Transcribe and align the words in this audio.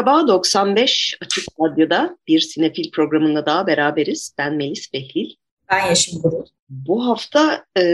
Merhaba, 0.00 0.28
95 0.28 1.18
Açık 1.20 1.44
Radyo'da 1.60 2.18
bir 2.28 2.40
sinefil 2.40 2.90
programında 2.90 3.46
daha 3.46 3.66
beraberiz. 3.66 4.34
Ben 4.38 4.54
Melis 4.54 4.92
Behlil. 4.92 5.30
Ben 5.70 5.88
Yeşim 5.88 6.22
Burul. 6.22 6.46
Bu 6.68 7.06
hafta 7.06 7.64
e, 7.78 7.84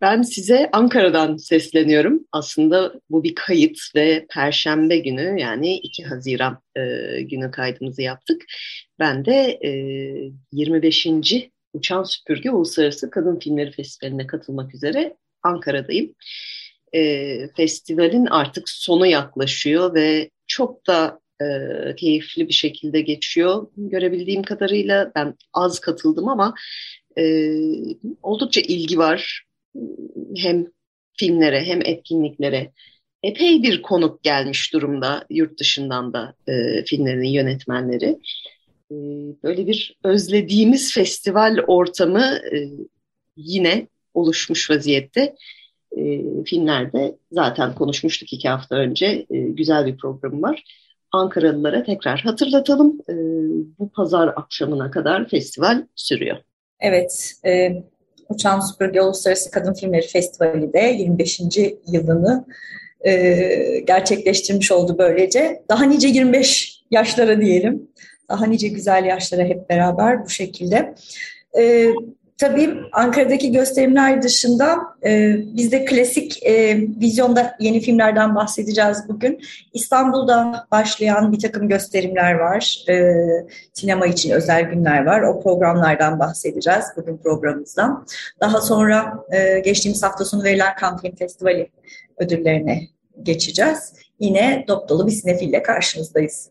ben 0.00 0.22
size 0.22 0.70
Ankara'dan 0.72 1.36
sesleniyorum. 1.36 2.24
Aslında 2.32 2.92
bu 3.10 3.24
bir 3.24 3.34
kayıt 3.34 3.78
ve 3.94 4.26
Perşembe 4.30 4.98
günü 4.98 5.40
yani 5.40 5.76
2 5.76 6.04
Haziran 6.04 6.62
e, 6.76 6.82
günü 7.22 7.50
kaydımızı 7.50 8.02
yaptık. 8.02 8.42
Ben 8.98 9.24
de 9.24 9.58
e, 9.64 9.70
25. 10.52 11.06
Uçan 11.72 12.02
Süpürge 12.02 12.50
Uluslararası 12.50 13.10
Kadın 13.10 13.38
Filmleri 13.38 13.70
Festivali'ne 13.70 14.26
katılmak 14.26 14.74
üzere 14.74 15.16
Ankara'dayım. 15.42 16.14
E, 16.94 17.48
festivalin 17.56 18.26
artık 18.26 18.68
sonu 18.68 19.06
yaklaşıyor 19.06 19.94
ve 19.94 20.30
çok 20.58 20.86
da 20.86 21.20
e, 21.42 21.46
keyifli 21.96 22.48
bir 22.48 22.52
şekilde 22.52 23.00
geçiyor. 23.00 23.66
Görebildiğim 23.76 24.42
kadarıyla 24.42 25.12
ben 25.16 25.34
az 25.52 25.78
katıldım 25.80 26.28
ama 26.28 26.54
e, 27.18 27.52
oldukça 28.22 28.60
ilgi 28.60 28.98
var. 28.98 29.44
Hem 30.36 30.66
filmlere 31.18 31.64
hem 31.64 31.80
etkinliklere. 31.84 32.72
Epey 33.22 33.62
bir 33.62 33.82
konuk 33.82 34.22
gelmiş 34.22 34.72
durumda 34.72 35.26
yurt 35.30 35.60
dışından 35.60 36.12
da 36.12 36.34
e, 36.48 36.84
filmlerin 36.84 37.22
yönetmenleri. 37.22 38.18
E, 38.90 38.96
böyle 39.42 39.66
bir 39.66 39.98
özlediğimiz 40.04 40.94
festival 40.94 41.58
ortamı 41.66 42.40
e, 42.52 42.70
yine 43.36 43.88
oluşmuş 44.14 44.70
vaziyette 44.70 45.34
e, 45.96 46.22
filmlerde 46.44 47.16
zaten 47.32 47.74
konuşmuştuk 47.74 48.32
iki 48.32 48.48
hafta 48.48 48.76
önce. 48.76 49.06
E, 49.30 49.38
güzel 49.38 49.86
bir 49.86 49.96
programı 49.96 50.42
var. 50.42 50.64
Ankaralılara 51.12 51.82
tekrar 51.82 52.20
hatırlatalım. 52.20 53.00
E, 53.08 53.14
bu 53.78 53.88
pazar 53.88 54.28
akşamına 54.36 54.90
kadar 54.90 55.28
festival 55.28 55.86
sürüyor. 55.94 56.36
Evet, 56.80 57.32
e, 57.46 57.82
Uçan 58.28 58.60
Süpürge 58.60 59.00
Uluslararası 59.00 59.50
Kadın 59.50 59.74
Filmleri 59.74 60.06
Festivali 60.06 60.72
de 60.72 60.96
25. 60.98 61.40
yılını 61.92 62.44
e, 63.06 63.80
gerçekleştirmiş 63.86 64.72
oldu 64.72 64.96
böylece. 64.98 65.62
Daha 65.68 65.84
nice 65.84 66.08
25 66.08 66.80
yaşlara 66.90 67.40
diyelim. 67.40 67.88
Daha 68.28 68.46
nice 68.46 68.68
güzel 68.68 69.04
yaşlara 69.04 69.42
hep 69.42 69.70
beraber 69.70 70.24
bu 70.24 70.28
şekilde. 70.28 70.94
E, 71.58 71.88
Tabii 72.38 72.80
Ankara'daki 72.92 73.52
gösterimler 73.52 74.22
dışında 74.22 74.78
e, 75.04 75.36
biz 75.38 75.72
de 75.72 75.84
klasik 75.84 76.46
e, 76.46 76.76
vizyonda 77.00 77.56
yeni 77.60 77.80
filmlerden 77.80 78.34
bahsedeceğiz 78.34 78.98
bugün. 79.08 79.40
İstanbul'da 79.72 80.66
başlayan 80.70 81.32
bir 81.32 81.38
takım 81.40 81.68
gösterimler 81.68 82.34
var. 82.34 82.84
E, 82.88 83.14
sinema 83.72 84.06
için 84.06 84.30
özel 84.30 84.62
günler 84.62 85.06
var. 85.06 85.22
O 85.22 85.42
programlardan 85.42 86.18
bahsedeceğiz 86.18 86.84
bugün 86.96 87.16
programımızdan. 87.16 88.06
Daha 88.40 88.60
sonra 88.60 89.24
e, 89.32 89.60
geçtiğimiz 89.60 90.02
hafta 90.02 90.24
sonu 90.24 90.44
verilen 90.44 90.74
Cannes 90.80 91.00
Film 91.02 91.16
Festivali 91.16 91.70
ödüllerine 92.18 92.88
geçeceğiz. 93.22 93.94
Yine 94.20 94.64
dop 94.68 94.88
dolu 94.88 95.06
bir 95.06 95.12
sinefille 95.12 95.62
karşınızdayız. 95.62 96.50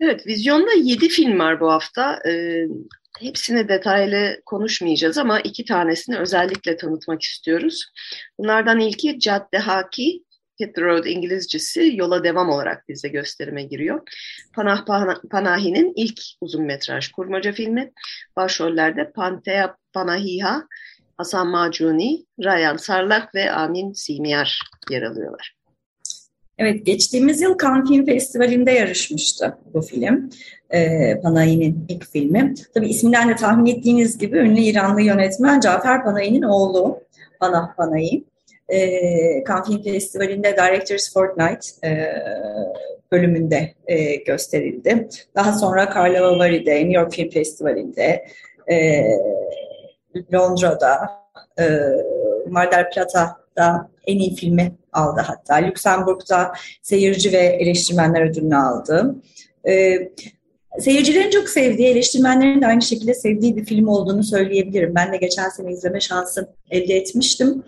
Evet, 0.00 0.26
vizyonda 0.26 0.72
yedi 0.82 1.08
film 1.08 1.38
var 1.38 1.60
bu 1.60 1.72
hafta. 1.72 2.18
Ee, 2.28 2.66
Hepsini 3.18 3.68
detaylı 3.68 4.42
konuşmayacağız 4.46 5.18
ama 5.18 5.40
iki 5.40 5.64
tanesini 5.64 6.18
özellikle 6.18 6.76
tanıtmak 6.76 7.22
istiyoruz. 7.22 7.86
Bunlardan 8.38 8.80
ilki 8.80 9.18
Cadde 9.18 9.58
Haki, 9.58 10.24
Hit 10.60 10.74
the 10.74 10.82
Road 10.82 11.04
İngilizcesi 11.04 11.92
yola 11.94 12.24
devam 12.24 12.48
olarak 12.48 12.88
bizde 12.88 13.08
gösterime 13.08 13.62
giriyor. 13.62 14.08
Panah 14.54 14.84
Panahi'nin 15.30 15.92
ilk 15.96 16.20
uzun 16.40 16.62
metraj 16.62 17.08
kurmaca 17.08 17.52
filmi. 17.52 17.92
Başrollerde 18.36 19.12
Pantea 19.12 19.76
Panahiha, 19.92 20.62
Hasan 21.16 21.48
Macuni, 21.48 22.24
Rayan 22.44 22.76
Sarlak 22.76 23.34
ve 23.34 23.52
Amin 23.52 23.92
Simiyar 23.92 24.60
yer 24.90 25.02
alıyorlar. 25.02 25.59
Evet, 26.60 26.86
geçtiğimiz 26.86 27.40
yıl 27.40 27.58
Cannes 27.58 27.88
Film 27.88 28.06
Festivali'nde 28.06 28.70
yarışmıştı 28.70 29.58
bu 29.74 29.82
film. 29.82 30.30
Ee, 30.74 31.20
Panahi'nin 31.22 31.86
ilk 31.88 32.06
filmi. 32.06 32.54
Tabii 32.74 32.88
isminden 32.88 33.28
de 33.28 33.36
tahmin 33.36 33.66
ettiğiniz 33.76 34.18
gibi 34.18 34.38
ünlü 34.38 34.60
İranlı 34.60 35.02
yönetmen 35.02 35.60
Cafer 35.60 36.04
Panahi'nin 36.04 36.42
oğlu 36.42 37.00
Panah 37.40 37.76
Panahi. 37.76 38.24
Ee, 38.68 39.44
Cannes 39.48 39.66
Film 39.66 39.82
Festivali'nde 39.82 40.56
Directors 40.56 41.12
Fortnight 41.12 41.84
e, 41.84 42.14
bölümünde 43.12 43.74
e, 43.86 44.14
gösterildi. 44.14 45.08
Daha 45.34 45.52
sonra 45.52 45.92
Carlo 45.94 46.38
Vari'de, 46.38 46.74
New 46.74 46.92
York 46.92 47.12
Film 47.12 47.30
Festivali'nde, 47.30 48.24
e, 48.70 49.04
Londra'da, 50.34 51.10
e, 51.60 51.64
Mar 52.46 52.90
Plata'da 52.90 53.90
en 54.06 54.18
iyi 54.18 54.34
filmi 54.34 54.72
aldı 54.92 55.20
hatta. 55.26 55.54
Lüksemburg'da 55.54 56.52
seyirci 56.82 57.32
ve 57.32 57.38
eleştirmenler 57.38 58.30
ödülünü 58.30 58.56
aldı. 58.56 59.14
E, 59.68 59.98
seyircilerin 60.80 61.30
çok 61.30 61.48
sevdiği, 61.48 61.88
eleştirmenlerin 61.88 62.60
de 62.60 62.66
aynı 62.66 62.82
şekilde 62.82 63.14
sevdiği 63.14 63.56
bir 63.56 63.64
film 63.64 63.88
olduğunu 63.88 64.24
söyleyebilirim. 64.24 64.94
Ben 64.94 65.12
de 65.12 65.16
geçen 65.16 65.48
sene 65.48 65.72
izleme 65.72 66.00
şansı 66.00 66.48
elde 66.70 66.94
etmiştim. 66.94 67.62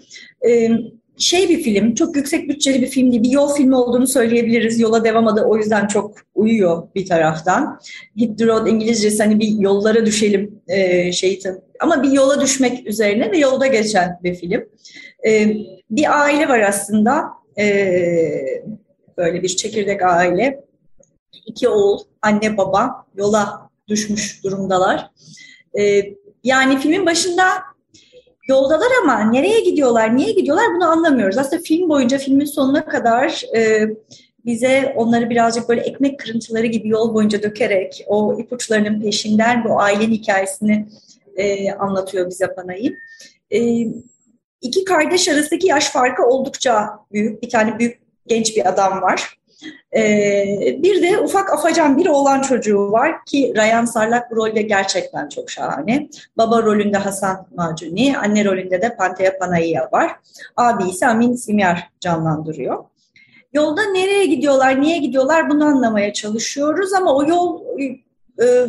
E, 0.49 0.71
şey 1.19 1.49
bir 1.49 1.63
film, 1.63 1.95
çok 1.95 2.17
yüksek 2.17 2.49
bütçeli 2.49 2.83
bir 2.83 2.87
film 2.87 3.13
değil, 3.13 3.23
bir 3.23 3.31
yol 3.31 3.55
filmi 3.55 3.77
olduğunu 3.77 4.07
söyleyebiliriz. 4.07 4.81
Yola 4.81 5.05
devam 5.05 5.27
adı 5.27 5.45
o 5.45 5.57
yüzden 5.57 5.87
çok 5.87 6.15
uyuyor 6.35 6.89
bir 6.95 7.07
taraftan. 7.07 7.81
Hit 8.17 8.39
the 8.39 8.47
road 8.47 8.67
İngilizcesi 8.67 9.23
hani 9.23 9.41
bir 9.41 9.49
yollara 9.49 10.07
düşelim 10.07 10.63
e, 10.69 11.13
şeytan. 11.13 11.61
Ama 11.81 12.03
bir 12.03 12.13
yola 12.13 12.41
düşmek 12.41 12.87
üzerine 12.87 13.31
ve 13.31 13.39
yolda 13.39 13.67
geçen 13.67 14.19
bir 14.23 14.35
film. 14.35 14.65
E, 15.27 15.57
bir 15.91 16.21
aile 16.21 16.49
var 16.49 16.61
aslında. 16.61 17.25
E, 17.59 17.65
böyle 19.19 19.43
bir 19.43 19.49
çekirdek 19.49 20.03
aile. 20.03 20.65
İki 21.47 21.69
oğul, 21.69 21.99
anne 22.23 22.57
baba 22.57 23.07
yola 23.17 23.71
düşmüş 23.89 24.45
durumdalar. 24.45 25.11
E, 25.81 26.03
yani 26.45 26.79
filmin 26.79 27.07
başında 27.07 27.45
yoldalar 28.49 28.89
ama 29.03 29.21
nereye 29.21 29.61
gidiyorlar, 29.61 30.17
niye 30.17 30.33
gidiyorlar 30.33 30.67
bunu 30.77 30.85
anlamıyoruz. 30.85 31.39
Aslında 31.39 31.63
film 31.63 31.89
boyunca 31.89 32.19
filmin 32.19 32.45
sonuna 32.45 32.85
kadar 32.85 33.43
e, 33.57 33.89
bize 34.45 34.95
onları 34.97 35.31
birazcık 35.31 35.69
böyle 35.69 35.81
ekmek 35.81 36.19
kırıntıları 36.19 36.67
gibi 36.67 36.89
yol 36.89 37.15
boyunca 37.15 37.43
dökerek 37.43 38.05
o 38.07 38.41
ipuçlarının 38.41 39.01
peşinden 39.01 39.65
bu 39.65 39.81
ailenin 39.81 40.13
hikayesini 40.13 40.89
e, 41.37 41.73
anlatıyor 41.73 42.31
bize 42.31 42.55
Panay'ı. 42.55 42.95
E, 43.51 43.87
iki 44.63 44.85
kardeş 44.85 45.29
arasındaki 45.29 45.67
yaş 45.67 45.91
farkı 45.91 46.27
oldukça 46.27 46.91
büyük. 47.13 47.43
Bir 47.43 47.51
tane 47.51 47.79
büyük 47.79 48.03
genç 48.27 48.57
bir 48.57 48.69
adam 48.69 49.03
var. 49.03 49.39
Ee, 49.97 50.79
bir 50.83 51.03
de 51.03 51.19
ufak 51.19 51.53
afacan 51.53 51.99
bir 51.99 52.07
oğlan 52.07 52.43
çocuğu 52.43 52.93
var 52.93 53.25
ki 53.25 53.53
Ryan 53.57 53.85
Sarlak 53.85 54.31
bu 54.31 54.37
rolde 54.37 54.63
gerçekten 54.63 55.29
çok 55.29 55.51
şahane. 55.51 56.09
Baba 56.37 56.63
rolünde 56.63 56.99
Hasan 56.99 57.47
Macuni, 57.55 58.19
anne 58.19 58.45
rolünde 58.45 58.83
de 58.83 58.97
Pantea 58.97 59.39
Panayya 59.39 59.89
var. 59.93 60.17
Abi 60.57 60.89
ise 60.89 61.07
Amin 61.07 61.35
Simyar 61.35 61.91
canlandırıyor. 62.01 62.85
Yolda 63.53 63.83
nereye 63.83 64.27
gidiyorlar, 64.27 64.81
niye 64.81 64.99
gidiyorlar 64.99 65.51
bunu 65.51 65.65
anlamaya 65.65 66.13
çalışıyoruz 66.13 66.93
ama 66.93 67.15
o 67.15 67.29
yol 67.29 67.61
e, 68.43 68.67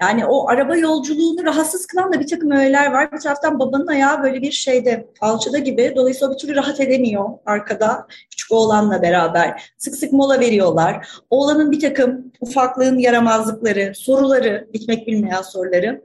yani 0.00 0.26
o 0.26 0.48
araba 0.48 0.76
yolculuğunu 0.76 1.44
rahatsız 1.44 1.86
kılan 1.86 2.12
da 2.12 2.20
bir 2.20 2.26
takım 2.26 2.50
öğeler 2.50 2.92
var. 2.92 3.12
Bir 3.12 3.18
taraftan 3.18 3.58
babanın 3.58 3.86
ayağı 3.86 4.22
böyle 4.22 4.42
bir 4.42 4.50
şeyde 4.50 5.08
alçıda 5.20 5.58
gibi. 5.58 5.92
Dolayısıyla 5.96 6.34
bir 6.34 6.38
türlü 6.38 6.54
rahat 6.54 6.80
edemiyor 6.80 7.28
arkada 7.46 8.06
küçük 8.48 8.52
oğlanla 8.52 9.02
beraber. 9.02 9.72
Sık 9.78 9.96
sık 9.96 10.12
mola 10.12 10.40
veriyorlar. 10.40 11.08
Oğlanın 11.30 11.70
bir 11.70 11.80
takım 11.80 12.32
ufaklığın 12.40 12.98
yaramazlıkları, 12.98 13.92
soruları, 13.94 14.68
bitmek 14.72 15.06
bilmeyen 15.06 15.42
soruları. 15.42 16.04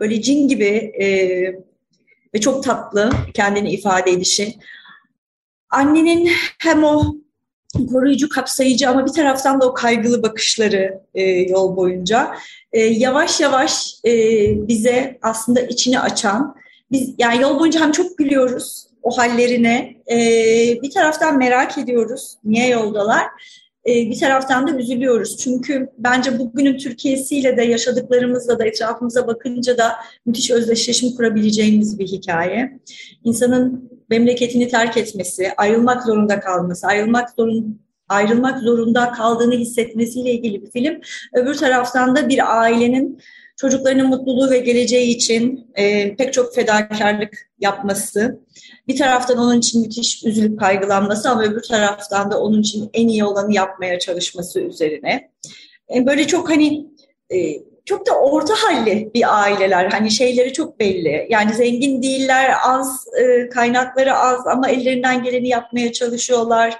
Böyle 0.00 0.22
cin 0.22 0.48
gibi 0.48 0.92
e, 1.00 1.06
ve 2.34 2.40
çok 2.40 2.64
tatlı 2.64 3.10
kendini 3.34 3.70
ifade 3.70 4.10
edişi. 4.10 4.54
Annenin 5.70 6.30
hem 6.58 6.84
o 6.84 7.14
koruyucu, 7.92 8.28
kapsayıcı 8.28 8.88
ama 8.88 9.06
bir 9.06 9.12
taraftan 9.12 9.60
da 9.60 9.66
o 9.66 9.74
kaygılı 9.74 10.22
bakışları 10.22 11.00
e, 11.14 11.22
yol 11.24 11.76
boyunca 11.76 12.34
e, 12.72 12.80
yavaş 12.80 13.40
yavaş 13.40 13.94
e, 14.04 14.12
bize 14.68 15.18
aslında 15.22 15.60
içini 15.60 16.00
açan, 16.00 16.56
biz 16.90 17.14
yani 17.18 17.42
yol 17.42 17.60
boyunca 17.60 17.80
hem 17.80 17.92
çok 17.92 18.18
gülüyoruz 18.18 18.89
o 19.02 19.18
hallerine, 19.18 19.96
e, 20.10 20.16
bir 20.82 20.90
taraftan 20.90 21.38
merak 21.38 21.78
ediyoruz 21.78 22.36
niye 22.44 22.68
yoldalar, 22.68 23.24
e, 23.86 23.90
bir 23.90 24.18
taraftan 24.18 24.66
da 24.66 24.72
üzülüyoruz. 24.72 25.36
Çünkü 25.36 25.88
bence 25.98 26.38
bugünün 26.38 26.78
Türkiye'siyle 26.78 27.56
de 27.56 27.62
yaşadıklarımızla 27.62 28.58
da 28.58 28.66
etrafımıza 28.66 29.26
bakınca 29.26 29.78
da 29.78 29.92
müthiş 30.26 30.50
özdeşleşim 30.50 31.16
kurabileceğimiz 31.16 31.98
bir 31.98 32.06
hikaye. 32.06 32.80
İnsanın 33.24 33.90
memleketini 34.10 34.68
terk 34.68 34.96
etmesi, 34.96 35.52
ayrılmak 35.56 36.02
zorunda 36.02 36.40
kalması, 36.40 36.86
ayrılmak 36.86 37.30
zorunda 37.30 37.66
ayrılmak 38.10 38.58
zorunda 38.58 39.12
kaldığını 39.12 39.54
hissetmesiyle 39.54 40.32
ilgili 40.32 40.62
bir 40.62 40.70
film. 40.70 41.00
Öbür 41.34 41.54
taraftan 41.54 42.16
da 42.16 42.28
bir 42.28 42.60
ailenin 42.60 43.20
çocuklarının 43.60 44.06
mutluluğu 44.06 44.50
ve 44.50 44.58
geleceği 44.58 45.16
için 45.16 45.70
e, 45.74 46.16
pek 46.16 46.32
çok 46.32 46.54
fedakarlık 46.54 47.50
yapması, 47.58 48.40
bir 48.88 48.96
taraftan 48.96 49.38
onun 49.38 49.58
için 49.58 49.80
müthiş 49.82 50.24
üzülüp 50.24 50.60
kaygılanması 50.60 51.30
ama 51.30 51.42
öbür 51.42 51.62
taraftan 51.62 52.30
da 52.30 52.40
onun 52.40 52.60
için 52.60 52.90
en 52.94 53.08
iyi 53.08 53.24
olanı 53.24 53.54
yapmaya 53.54 53.98
çalışması 53.98 54.60
üzerine. 54.60 55.30
E, 55.94 56.06
böyle 56.06 56.26
çok 56.26 56.50
hani 56.50 56.86
e, 57.30 57.36
çok 57.84 58.06
da 58.06 58.12
orta 58.12 58.54
halli 58.54 59.10
bir 59.14 59.42
aileler. 59.42 59.90
Hani 59.90 60.10
şeyleri 60.10 60.52
çok 60.52 60.80
belli. 60.80 61.26
Yani 61.30 61.54
zengin 61.54 62.02
değiller, 62.02 62.54
az 62.64 63.04
e, 63.22 63.48
kaynakları 63.48 64.14
az 64.14 64.46
ama 64.46 64.68
ellerinden 64.68 65.22
geleni 65.22 65.48
yapmaya 65.48 65.92
çalışıyorlar. 65.92 66.78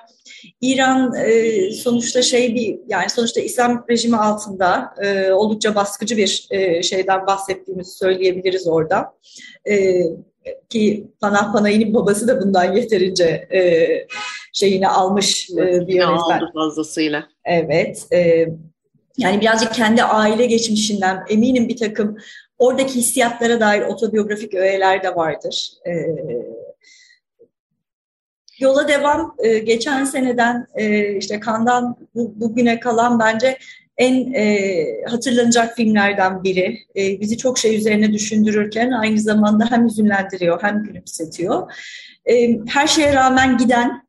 İran 0.61 1.15
e, 1.15 1.71
sonuçta 1.71 2.23
şey 2.23 2.55
bir 2.55 2.79
yani 2.89 3.11
sonuçta 3.11 3.41
İslam 3.41 3.85
rejimi 3.91 4.17
altında 4.17 4.95
e, 5.03 5.33
oldukça 5.33 5.75
baskıcı 5.75 6.17
bir 6.17 6.47
e, 6.51 6.83
şeyden 6.83 7.27
bahsettiğimizi 7.27 7.91
söyleyebiliriz 7.91 8.69
orada. 8.69 9.13
E, 9.69 10.03
ki 10.69 11.07
Panah 11.21 11.53
Panay'ın 11.53 11.95
babası 11.95 12.29
da 12.29 12.41
bundan 12.41 12.73
yeterince 12.73 13.25
e, 13.53 13.89
şeyini 14.53 14.89
almış 14.89 15.51
e, 15.51 15.57
bir 15.57 15.95
yönetmen. 15.95 16.41
fazlasıyla. 16.55 17.29
Evet. 17.45 18.07
E, 18.13 18.49
yani 19.19 19.41
birazcık 19.41 19.75
kendi 19.75 20.03
aile 20.03 20.47
geçmişinden 20.47 21.25
eminim 21.29 21.69
bir 21.69 21.77
takım 21.77 22.17
oradaki 22.59 22.95
hissiyatlara 22.95 23.61
dair 23.61 23.83
otobiyografik 23.83 24.55
öğeler 24.55 25.03
de 25.03 25.17
vardır. 25.17 25.73
E, 25.87 25.93
yola 28.61 28.89
devam 28.89 29.35
e, 29.39 29.59
geçen 29.59 30.05
seneden 30.05 30.67
e, 30.75 31.17
işte 31.17 31.41
Kandan 31.41 31.97
bu, 32.15 32.41
bugüne 32.41 32.81
kalan 32.81 33.19
bence 33.19 33.59
en 33.97 34.33
e, 34.33 34.85
hatırlanacak 35.09 35.77
filmlerden 35.77 36.45
biri. 36.45 36.79
E, 36.97 37.21
bizi 37.21 37.37
çok 37.37 37.59
şey 37.59 37.77
üzerine 37.77 38.13
düşündürürken 38.13 38.91
aynı 38.91 39.21
zamanda 39.21 39.71
hem 39.71 39.87
üzünlendiriyor 39.87 40.63
hem 40.63 40.85
gülümsetiyor. 40.85 41.73
E, 42.31 42.59
her 42.69 42.87
şeye 42.87 43.15
rağmen 43.15 43.59
giden, 43.59 44.03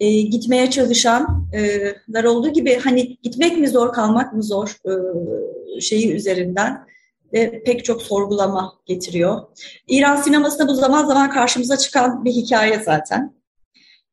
e, 0.00 0.20
gitmeye 0.20 0.70
çalışanlar 0.70 2.24
e, 2.24 2.28
olduğu 2.28 2.52
gibi 2.52 2.78
hani 2.84 3.16
gitmek 3.22 3.58
mi 3.58 3.68
zor, 3.68 3.92
kalmak 3.92 4.32
mı 4.32 4.42
zor 4.42 4.76
e, 4.86 5.80
şeyi 5.80 6.12
üzerinden 6.12 6.86
ve 7.32 7.62
pek 7.64 7.84
çok 7.84 8.02
sorgulama 8.02 8.72
getiriyor. 8.86 9.40
İran 9.88 10.16
sinemasında 10.16 10.68
bu 10.68 10.74
zaman 10.74 11.06
zaman 11.06 11.30
karşımıza 11.30 11.76
çıkan 11.76 12.24
bir 12.24 12.32
hikaye 12.32 12.82
zaten. 12.84 13.39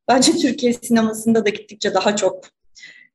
Bence 0.08 0.32
Türkiye 0.32 0.72
sinemasında 0.72 1.46
da 1.46 1.48
gittikçe 1.48 1.94
daha 1.94 2.16
çok 2.16 2.44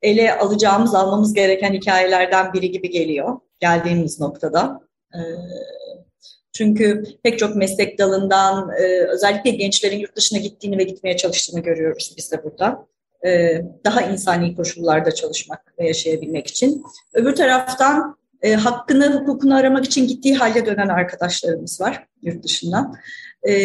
ele 0.01 0.37
alacağımız, 0.37 0.95
almamız 0.95 1.33
gereken 1.33 1.73
hikayelerden 1.73 2.53
biri 2.53 2.71
gibi 2.71 2.89
geliyor 2.89 3.39
geldiğimiz 3.59 4.19
noktada. 4.19 4.79
Ee, 5.15 5.19
çünkü 6.53 7.03
pek 7.23 7.39
çok 7.39 7.55
meslek 7.55 7.99
dalından 7.99 8.69
e, 8.69 8.83
özellikle 9.07 9.51
gençlerin 9.51 9.99
yurt 9.99 10.15
dışına 10.15 10.39
gittiğini 10.39 10.77
ve 10.77 10.83
gitmeye 10.83 11.17
çalıştığını 11.17 11.59
görüyoruz 11.59 12.13
biz 12.17 12.31
de 12.31 12.43
burada. 12.43 12.85
Ee, 13.25 13.61
daha 13.85 14.01
insani 14.01 14.55
koşullarda 14.55 15.11
çalışmak 15.11 15.73
ve 15.79 15.87
yaşayabilmek 15.87 16.47
için. 16.47 16.83
Öbür 17.13 17.35
taraftan 17.35 18.17
e, 18.41 18.53
hakkını, 18.53 19.19
hukukunu 19.19 19.55
aramak 19.55 19.85
için 19.85 20.07
gittiği 20.07 20.35
halde 20.35 20.65
dönen 20.65 20.87
arkadaşlarımız 20.87 21.81
var 21.81 22.07
yurt 22.21 22.43
dışından 22.43 22.95
e, 23.49 23.55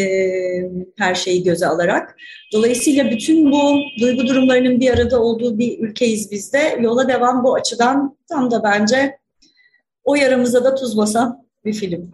her 0.97 1.15
şeyi 1.15 1.43
göze 1.43 1.67
alarak. 1.67 2.17
Dolayısıyla 2.53 3.11
bütün 3.11 3.53
bu 3.53 3.79
duygu 4.01 4.27
durumlarının 4.27 4.81
bir 4.81 4.91
arada 4.91 5.23
olduğu 5.23 5.59
bir 5.59 5.79
ülkeyiz 5.79 6.31
biz 6.31 6.53
de. 6.53 6.79
Yola 6.81 7.09
devam 7.09 7.45
bu 7.45 7.55
açıdan 7.55 8.17
tam 8.29 8.51
da 8.51 8.63
bence 8.63 9.19
o 10.05 10.15
yaramıza 10.15 10.65
da 10.65 10.75
tuz 10.75 10.97
basan 10.97 11.47
bir 11.65 11.73
film. 11.73 12.13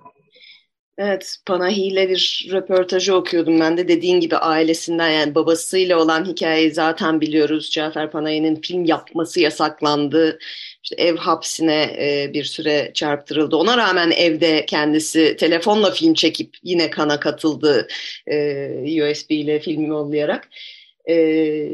Evet, 0.98 1.36
Panahi 1.46 1.82
ile 1.82 2.08
bir 2.08 2.48
röportajı 2.52 3.14
okuyordum 3.14 3.60
ben 3.60 3.76
de. 3.76 3.88
Dediğin 3.88 4.20
gibi 4.20 4.36
ailesinden 4.36 5.10
yani 5.10 5.34
babasıyla 5.34 5.98
olan 5.98 6.24
hikayeyi 6.24 6.70
zaten 6.70 7.20
biliyoruz. 7.20 7.70
Cafer 7.70 8.10
Panahi'nin 8.10 8.60
film 8.60 8.84
yapması 8.84 9.40
yasaklandı. 9.40 10.38
İşte 10.82 10.96
ev 10.98 11.16
hapsine 11.16 11.82
e, 11.98 12.30
bir 12.34 12.44
süre 12.44 12.90
çarptırıldı. 12.94 13.56
Ona 13.56 13.76
rağmen 13.76 14.10
evde 14.10 14.66
kendisi 14.66 15.36
telefonla 15.36 15.90
film 15.90 16.14
çekip 16.14 16.56
yine 16.62 16.90
kana 16.90 17.20
katıldı 17.20 17.88
e, 18.26 19.02
USB 19.10 19.30
ile 19.30 19.60
film 19.60 19.86
yollayarak. 19.86 20.48
Ee, 21.08 21.68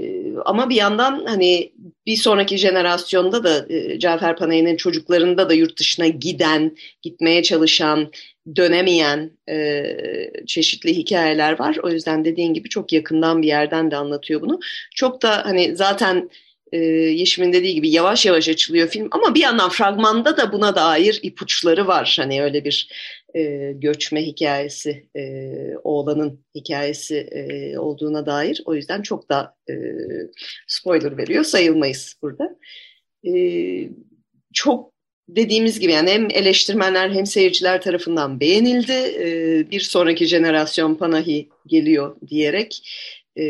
ama 0.44 0.70
bir 0.70 0.74
yandan 0.74 1.24
hani 1.26 1.72
bir 2.06 2.16
sonraki 2.16 2.58
jenerasyonda 2.58 3.44
da 3.44 3.74
e, 3.74 3.98
Cafer 3.98 4.36
Panay'ın 4.36 4.76
çocuklarında 4.76 5.48
da 5.48 5.54
yurt 5.54 5.78
dışına 5.78 6.08
giden, 6.08 6.76
gitmeye 7.02 7.42
çalışan, 7.42 8.12
dönemeyen 8.56 9.30
e, 9.48 9.82
çeşitli 10.46 10.96
hikayeler 10.96 11.58
var. 11.58 11.76
O 11.82 11.90
yüzden 11.90 12.24
dediğin 12.24 12.54
gibi 12.54 12.68
çok 12.68 12.92
yakından 12.92 13.42
bir 13.42 13.48
yerden 13.48 13.90
de 13.90 13.96
anlatıyor 13.96 14.40
bunu. 14.40 14.60
Çok 14.94 15.22
da 15.22 15.44
hani 15.44 15.76
zaten 15.76 16.30
e, 16.72 16.78
Yeşim'in 16.78 17.52
dediği 17.52 17.74
gibi 17.74 17.90
yavaş 17.90 18.26
yavaş 18.26 18.48
açılıyor 18.48 18.88
film 18.88 19.08
ama 19.10 19.34
bir 19.34 19.40
yandan 19.40 19.70
fragmanda 19.70 20.36
da 20.36 20.52
buna 20.52 20.76
dair 20.76 21.20
ipuçları 21.22 21.86
var. 21.86 22.16
Hani 22.20 22.42
öyle 22.42 22.64
bir 22.64 22.88
e, 23.34 23.72
göçme 23.76 24.26
hikayesi, 24.26 25.06
e, 25.16 25.52
oğlanın 25.84 26.44
hikayesi 26.54 27.16
e, 27.16 27.78
olduğuna 27.78 28.26
dair. 28.26 28.62
O 28.64 28.74
yüzden 28.74 29.02
çok 29.02 29.30
da 29.30 29.54
e, 29.70 29.74
spoiler 30.66 31.16
veriyor 31.16 31.44
sayılmayız 31.44 32.16
burada. 32.22 32.58
E, 33.26 33.32
çok 34.52 34.89
dediğimiz 35.36 35.80
gibi 35.80 35.92
yani 35.92 36.10
hem 36.10 36.28
eleştirmenler 36.30 37.10
hem 37.10 37.26
seyirciler 37.26 37.82
tarafından 37.82 38.40
beğenildi. 38.40 38.92
E, 38.92 39.70
bir 39.70 39.80
sonraki 39.80 40.26
jenerasyon 40.26 40.94
Panahi 40.94 41.48
geliyor 41.66 42.16
diyerek 42.28 42.88
e, 43.38 43.44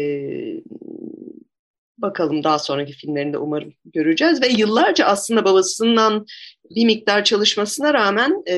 bakalım 1.99 2.45
daha 2.45 2.59
sonraki 2.59 2.93
filmlerinde 2.93 3.39
umarım 3.39 3.75
göreceğiz. 3.85 4.43
Ve 4.43 4.49
yıllarca 4.49 5.05
aslında 5.05 5.45
babasından 5.45 6.27
bir 6.71 6.85
miktar 6.85 7.25
çalışmasına 7.25 7.95
rağmen 7.95 8.43
e, 8.49 8.57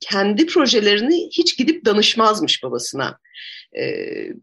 kendi 0.00 0.46
projelerini 0.46 1.28
hiç 1.32 1.58
gidip 1.58 1.84
danışmazmış 1.84 2.62
babasına 2.62 3.18
e, 3.78 3.82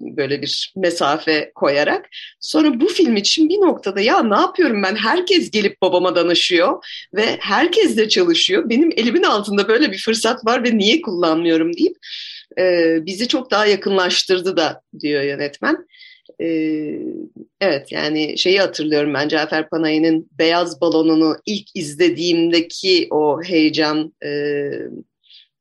böyle 0.02 0.42
bir 0.42 0.74
mesafe 0.76 1.52
koyarak. 1.56 2.10
Sonra 2.40 2.80
bu 2.80 2.88
film 2.88 3.16
için 3.16 3.50
bir 3.50 3.58
noktada 3.58 4.02
ya 4.02 4.24
ne 4.24 4.36
yapıyorum 4.36 4.84
ben 4.84 4.96
herkes 4.96 5.52
gelip 5.52 5.82
babama 5.82 6.16
danışıyor 6.16 6.86
ve 7.14 7.38
herkes 7.40 7.98
de 7.98 8.10
çalışıyor. 8.10 8.70
Benim 8.70 8.92
elimin 8.96 9.24
altında 9.24 9.68
böyle 9.68 9.92
bir 9.92 9.98
fırsat 9.98 10.46
var 10.46 10.64
ve 10.64 10.78
niye 10.78 11.02
kullanmıyorum 11.02 11.78
deyip 11.78 11.98
e, 12.60 12.98
bizi 13.06 13.28
çok 13.28 13.52
daha 13.52 13.66
yakınlaştırdı 13.66 14.58
da 14.58 14.82
diyor 15.00 15.24
yönetmen. 15.24 15.88
Ee, 16.42 17.00
evet 17.62 17.92
yani 17.92 18.38
şeyi 18.38 18.60
hatırlıyorum 18.60 19.14
ben 19.14 19.28
Cafer 19.28 19.70
Panay'ın 19.70 20.30
Beyaz 20.40 20.82
Balonunu 20.82 21.38
ilk 21.46 21.76
izlediğimdeki 21.76 23.08
o 23.12 23.42
heyecan 23.44 24.14
e, 24.26 24.62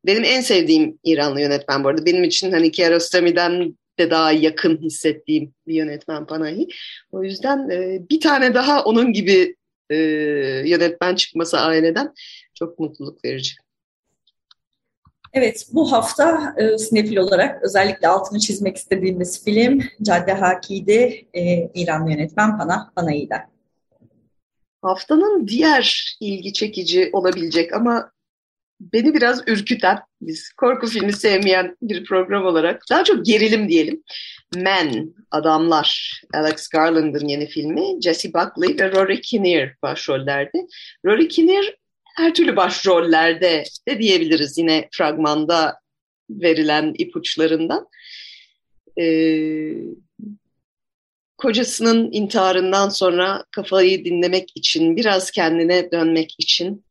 benim 0.07 0.25
en 0.25 0.41
sevdiğim 0.41 0.99
İranlı 1.05 1.41
yönetmen 1.41 1.85
bu 1.85 1.89
arada. 1.89 2.07
Benim 2.07 2.25
için 2.25 2.53
hani 2.53 2.71
Kiarostami'den 2.71 3.77
de 3.99 4.11
daha 4.11 4.33
yakın 4.33 4.79
hissettiğim 4.79 5.55
bir 5.67 5.75
yönetmen 5.75 6.27
Panahi. 6.27 6.69
O 7.13 7.25
yüzden 7.25 7.71
e, 7.71 8.01
bir 8.11 8.21
tane 8.21 8.55
daha 8.55 8.85
onun 8.85 9.13
gibi 9.13 9.57
e, 9.91 9.97
yönetmen 10.67 11.15
çıkması 11.15 11.61
aileden 11.61 12.15
çok 12.55 12.79
mutluluk 12.79 13.25
verici. 13.25 13.53
Evet, 15.33 15.67
bu 15.73 15.93
hafta 15.93 16.55
e, 16.59 16.79
sinefil 16.79 17.17
olarak 17.17 17.63
özellikle 17.63 18.09
altını 18.09 18.39
çizmek 18.39 18.77
istediğimiz 18.77 19.45
film 19.45 19.83
Cadde 20.03 20.33
Haki'di, 20.33 21.27
e, 21.35 21.71
İranlı 21.75 22.11
yönetmen 22.11 22.59
Pana 22.59 22.93
beni 28.93 29.15
biraz 29.15 29.43
ürküten, 29.49 29.99
biz 30.21 30.53
korku 30.53 30.87
filmi 30.87 31.12
sevmeyen 31.12 31.77
bir 31.83 32.05
program 32.05 32.47
olarak 32.47 32.83
daha 32.91 33.05
çok 33.05 33.27
gerilim 33.27 33.69
diyelim. 33.69 34.03
Men, 34.57 35.15
Adamlar, 35.31 36.21
Alex 36.35 36.69
Garland'ın 36.69 37.29
yeni 37.29 37.47
filmi. 37.47 38.03
Jesse 38.03 38.29
Buckley 38.35 38.79
ve 38.79 38.93
Rory 38.93 39.21
Kinnear 39.21 39.75
başrollerde. 39.83 40.67
Rory 41.07 41.29
Kinnear 41.29 41.75
her 42.17 42.35
türlü 42.35 42.57
başrollerde 42.57 43.65
de 43.89 43.99
diyebiliriz 43.99 44.59
yine 44.59 44.89
fragmanda 44.93 45.79
verilen 46.31 46.95
ipuçlarından. 46.99 47.87
Ee, 49.01 49.75
kocasının 51.39 52.12
intiharından 52.12 52.89
sonra 52.89 53.45
kafayı 53.51 54.05
dinlemek 54.05 54.53
için, 54.55 54.97
biraz 54.97 55.31
kendine 55.31 55.93
dönmek 55.93 56.35
için 56.39 56.85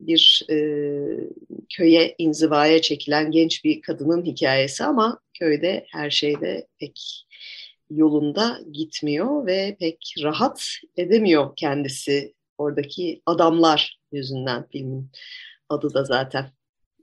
bir 0.00 0.46
e, 0.50 0.56
köye 1.68 2.14
inzivaya 2.18 2.82
çekilen 2.82 3.30
genç 3.30 3.64
bir 3.64 3.80
kadının 3.80 4.24
hikayesi 4.24 4.84
ama 4.84 5.18
köyde 5.34 5.86
her 5.88 6.10
şeyde 6.10 6.66
pek 6.78 7.26
yolunda 7.90 8.58
gitmiyor 8.72 9.46
ve 9.46 9.76
pek 9.80 10.14
rahat 10.22 10.64
edemiyor 10.96 11.56
kendisi 11.56 12.34
oradaki 12.58 13.22
adamlar 13.26 13.98
yüzünden 14.12 14.66
filmin 14.72 15.10
adı 15.68 15.94
da 15.94 16.04
zaten. 16.04 16.46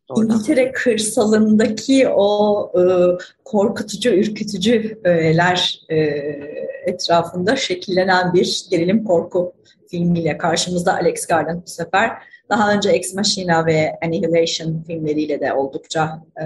Oradan. 0.10 0.36
İngiltere 0.36 0.72
kırsalındaki 0.72 2.08
o 2.10 2.72
e, 2.75 2.84
korkutucu, 3.44 4.10
ürkütücü 4.10 5.00
öğeler 5.04 5.82
e, 5.90 5.98
etrafında 6.86 7.56
şekillenen 7.56 8.34
bir 8.34 8.66
gerilim 8.72 9.04
korku 9.04 9.54
filmiyle 9.96 10.38
karşımızda 10.38 10.94
Alex 10.94 11.28
Garland 11.28 11.64
bu 11.64 11.70
sefer. 11.70 12.12
Daha 12.50 12.74
önce 12.74 12.90
Ex 12.90 13.14
Machina 13.14 13.66
ve 13.66 14.00
Annihilation 14.06 14.84
filmleriyle 14.88 15.40
de 15.40 15.54
oldukça 15.54 16.22
e, 16.38 16.44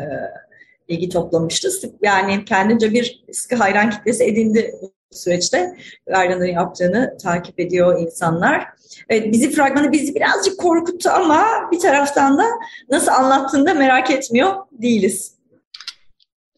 ilgi 0.87 1.09
toplamıştı. 1.09 1.69
Yani 2.01 2.45
kendince 2.45 2.93
bir 2.93 3.23
sıkı 3.31 3.55
hayran 3.55 3.89
kitlesi 3.89 4.23
edindi 4.23 4.75
bu 4.81 4.93
süreçte. 5.11 5.77
Garland'ın 6.07 6.45
yaptığını 6.45 7.17
takip 7.23 7.59
ediyor 7.59 8.01
insanlar. 8.01 8.67
Evet, 9.09 9.33
bizi 9.33 9.51
fragmanı 9.51 9.91
bizi 9.91 10.15
birazcık 10.15 10.59
korkuttu 10.59 11.09
ama 11.09 11.45
bir 11.71 11.79
taraftan 11.79 12.37
da 12.37 12.45
nasıl 12.89 13.11
anlattığını 13.11 13.65
da 13.65 13.73
merak 13.73 14.11
etmiyor 14.11 14.53
değiliz. 14.71 15.35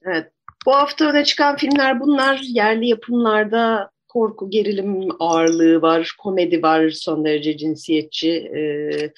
Evet. 0.05 0.31
Bu 0.65 0.75
hafta 0.75 1.05
öne 1.05 1.23
çıkan 1.23 1.55
filmler 1.55 1.99
bunlar. 1.99 2.41
Yerli 2.43 2.87
yapımlarda 2.87 3.90
korku, 4.13 4.49
gerilim 4.49 5.09
ağırlığı 5.19 5.81
var, 5.81 6.15
komedi 6.17 6.61
var 6.61 6.89
son 6.89 7.25
derece 7.25 7.57
cinsiyetçi. 7.57 8.31
Ee, 8.31 9.11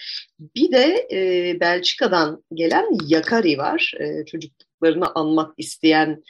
bir 0.56 0.72
de 0.72 1.08
e, 1.12 1.60
Belçika'dan 1.60 2.44
gelen 2.54 2.86
Yakari 3.08 3.58
var. 3.58 3.94
E, 4.00 4.26
çocukluklarını 4.26 5.12
anmak 5.16 5.54
isteyen 5.58 6.24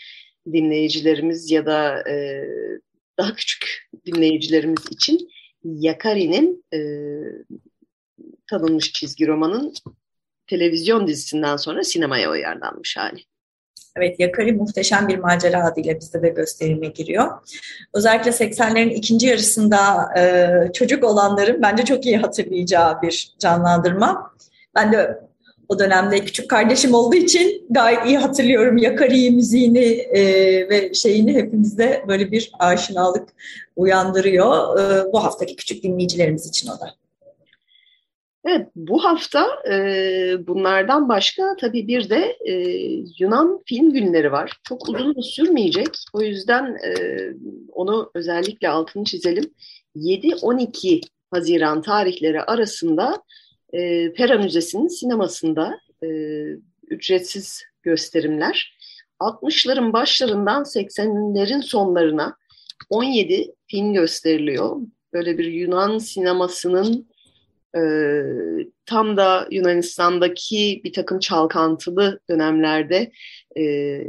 dinleyicilerimiz 0.53 1.51
ya 1.51 1.65
da 1.65 2.10
e, 2.10 2.46
daha 3.17 3.36
küçük 3.36 3.89
dinleyicilerimiz 4.05 4.91
için 4.91 5.29
Yakari'nin 5.63 6.65
e, 6.74 6.79
tanınmış 8.48 8.93
çizgi 8.93 9.27
romanın 9.27 9.74
televizyon 10.48 11.08
dizisinden 11.08 11.58
sonra 11.58 11.84
sinemaya 11.84 12.32
uyarlanmış 12.32 12.98
hali. 12.98 13.24
Evet, 13.95 14.19
Yakari 14.19 14.51
muhteşem 14.53 15.07
bir 15.07 15.17
macera 15.17 15.65
adıyla 15.65 16.00
bizde 16.00 16.21
de 16.21 16.29
gösterime 16.29 16.88
giriyor. 16.88 17.31
Özellikle 17.93 18.31
80'lerin 18.31 18.89
ikinci 18.89 19.27
yarısında 19.27 20.09
e, 20.17 20.73
çocuk 20.73 21.03
olanların 21.03 21.62
bence 21.62 21.85
çok 21.85 22.05
iyi 22.05 22.17
hatırlayacağı 22.17 23.01
bir 23.01 23.35
canlandırma. 23.39 24.33
Ben 24.75 24.91
de 24.91 25.19
o 25.69 25.79
dönemde 25.79 26.25
küçük 26.25 26.50
kardeşim 26.50 26.93
olduğu 26.93 27.15
için 27.15 27.65
gayet 27.69 28.05
iyi 28.05 28.17
hatırlıyorum 28.17 28.77
Yakari 28.77 29.31
müziğini 29.31 29.85
e, 29.85 30.23
ve 30.69 30.93
şeyini 30.93 31.33
hepimizde 31.33 32.03
böyle 32.07 32.31
bir 32.31 32.51
aşinalık 32.59 33.29
uyandırıyor. 33.75 34.79
E, 34.79 35.13
bu 35.13 35.23
haftaki 35.23 35.55
küçük 35.55 35.83
dinleyicilerimiz 35.83 36.47
için 36.47 36.69
o 36.69 36.79
da. 36.79 37.02
Evet, 38.45 38.67
bu 38.75 39.03
hafta 39.03 39.47
e, 39.71 40.47
bunlardan 40.47 41.09
başka 41.09 41.55
tabii 41.62 41.88
bir 41.88 42.09
de 42.09 42.38
e, 42.45 42.53
Yunan 43.19 43.63
film 43.65 43.93
günleri 43.93 44.31
var. 44.31 44.51
Çok 44.63 44.89
uzun 44.89 45.15
da 45.15 45.21
sürmeyecek. 45.21 45.88
O 46.13 46.21
yüzden 46.21 46.77
e, 46.85 46.91
onu 47.71 48.12
özellikle 48.13 48.69
altını 48.69 49.03
çizelim. 49.03 49.53
7-12 49.95 51.01
Haziran 51.31 51.81
tarihleri 51.81 52.41
arasında 52.41 53.23
e, 53.73 54.13
Pera 54.13 54.38
Müzesi'nin 54.38 54.88
sinemasında 54.88 55.79
e, 56.03 56.07
ücretsiz 56.89 57.63
gösterimler. 57.83 58.77
60'ların 59.19 59.93
başlarından 59.93 60.63
80'lerin 60.63 61.62
sonlarına 61.62 62.38
17 62.89 63.53
film 63.67 63.93
gösteriliyor. 63.93 64.77
Böyle 65.13 65.38
bir 65.38 65.45
Yunan 65.45 65.97
sinemasının 65.97 67.12
e, 67.75 67.83
tam 68.85 69.17
da 69.17 69.47
Yunanistan'daki 69.51 70.81
bir 70.83 70.93
takım 70.93 71.19
çalkantılı 71.19 72.19
dönemlerde 72.29 73.11
e, 73.57 74.01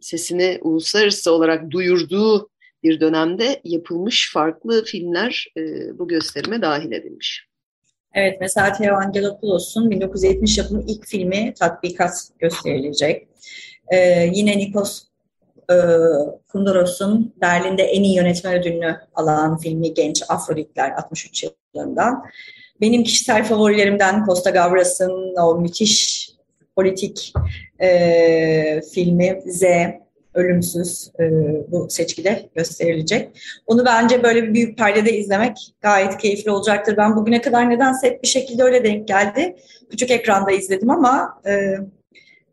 sesini 0.00 0.58
uluslararası 0.62 1.32
olarak 1.32 1.70
duyurduğu 1.70 2.48
bir 2.82 3.00
dönemde 3.00 3.60
yapılmış 3.64 4.32
farklı 4.32 4.84
filmler 4.84 5.46
e, 5.56 5.62
bu 5.98 6.08
gösterime 6.08 6.62
dahil 6.62 6.92
edilmiş. 6.92 7.46
Evet, 8.14 8.36
mesela 8.40 8.72
Theo 8.72 8.94
Angelopoulos'un 8.94 9.90
1970 9.90 10.58
yapımı 10.58 10.84
ilk 10.88 11.06
filmi 11.06 11.54
Tatbikat 11.58 12.12
gösterilecek. 12.38 13.28
Ee, 13.92 14.30
yine 14.34 14.58
Nikos 14.58 15.02
e, 15.70 15.74
Kunduros'un 16.48 17.34
Berlin'de 17.40 17.82
en 17.82 18.02
iyi 18.02 18.16
yönetmen 18.16 18.54
ödülünü 18.54 18.96
alan 19.14 19.58
filmi 19.58 19.94
Genç 19.94 20.22
Afroditler 20.28 20.90
63 20.90 21.44
yılından. 21.74 22.24
Benim 22.82 23.04
kişisel 23.04 23.44
favorilerimden 23.44 24.24
Costa 24.26 24.50
Gavras'ın 24.50 25.34
o 25.36 25.60
müthiş 25.60 26.28
politik 26.76 27.32
e, 27.80 28.80
filmi 28.94 29.42
Z 29.46 29.62
ölümsüz 30.34 31.10
e, 31.20 31.24
bu 31.70 31.86
seçkide 31.90 32.50
gösterilecek. 32.54 33.28
Onu 33.66 33.84
bence 33.84 34.22
böyle 34.22 34.42
bir 34.42 34.54
büyük 34.54 34.78
perdede 34.78 35.18
izlemek 35.18 35.56
gayet 35.80 36.18
keyifli 36.18 36.50
olacaktır. 36.50 36.96
Ben 36.96 37.16
bugüne 37.16 37.40
kadar 37.40 37.70
nedense 37.70 38.06
hep 38.06 38.22
bir 38.22 38.28
şekilde 38.28 38.62
öyle 38.62 38.84
denk 38.84 39.08
geldi. 39.08 39.56
Küçük 39.90 40.10
ekranda 40.10 40.50
izledim 40.50 40.90
ama 40.90 41.42
e, 41.46 41.74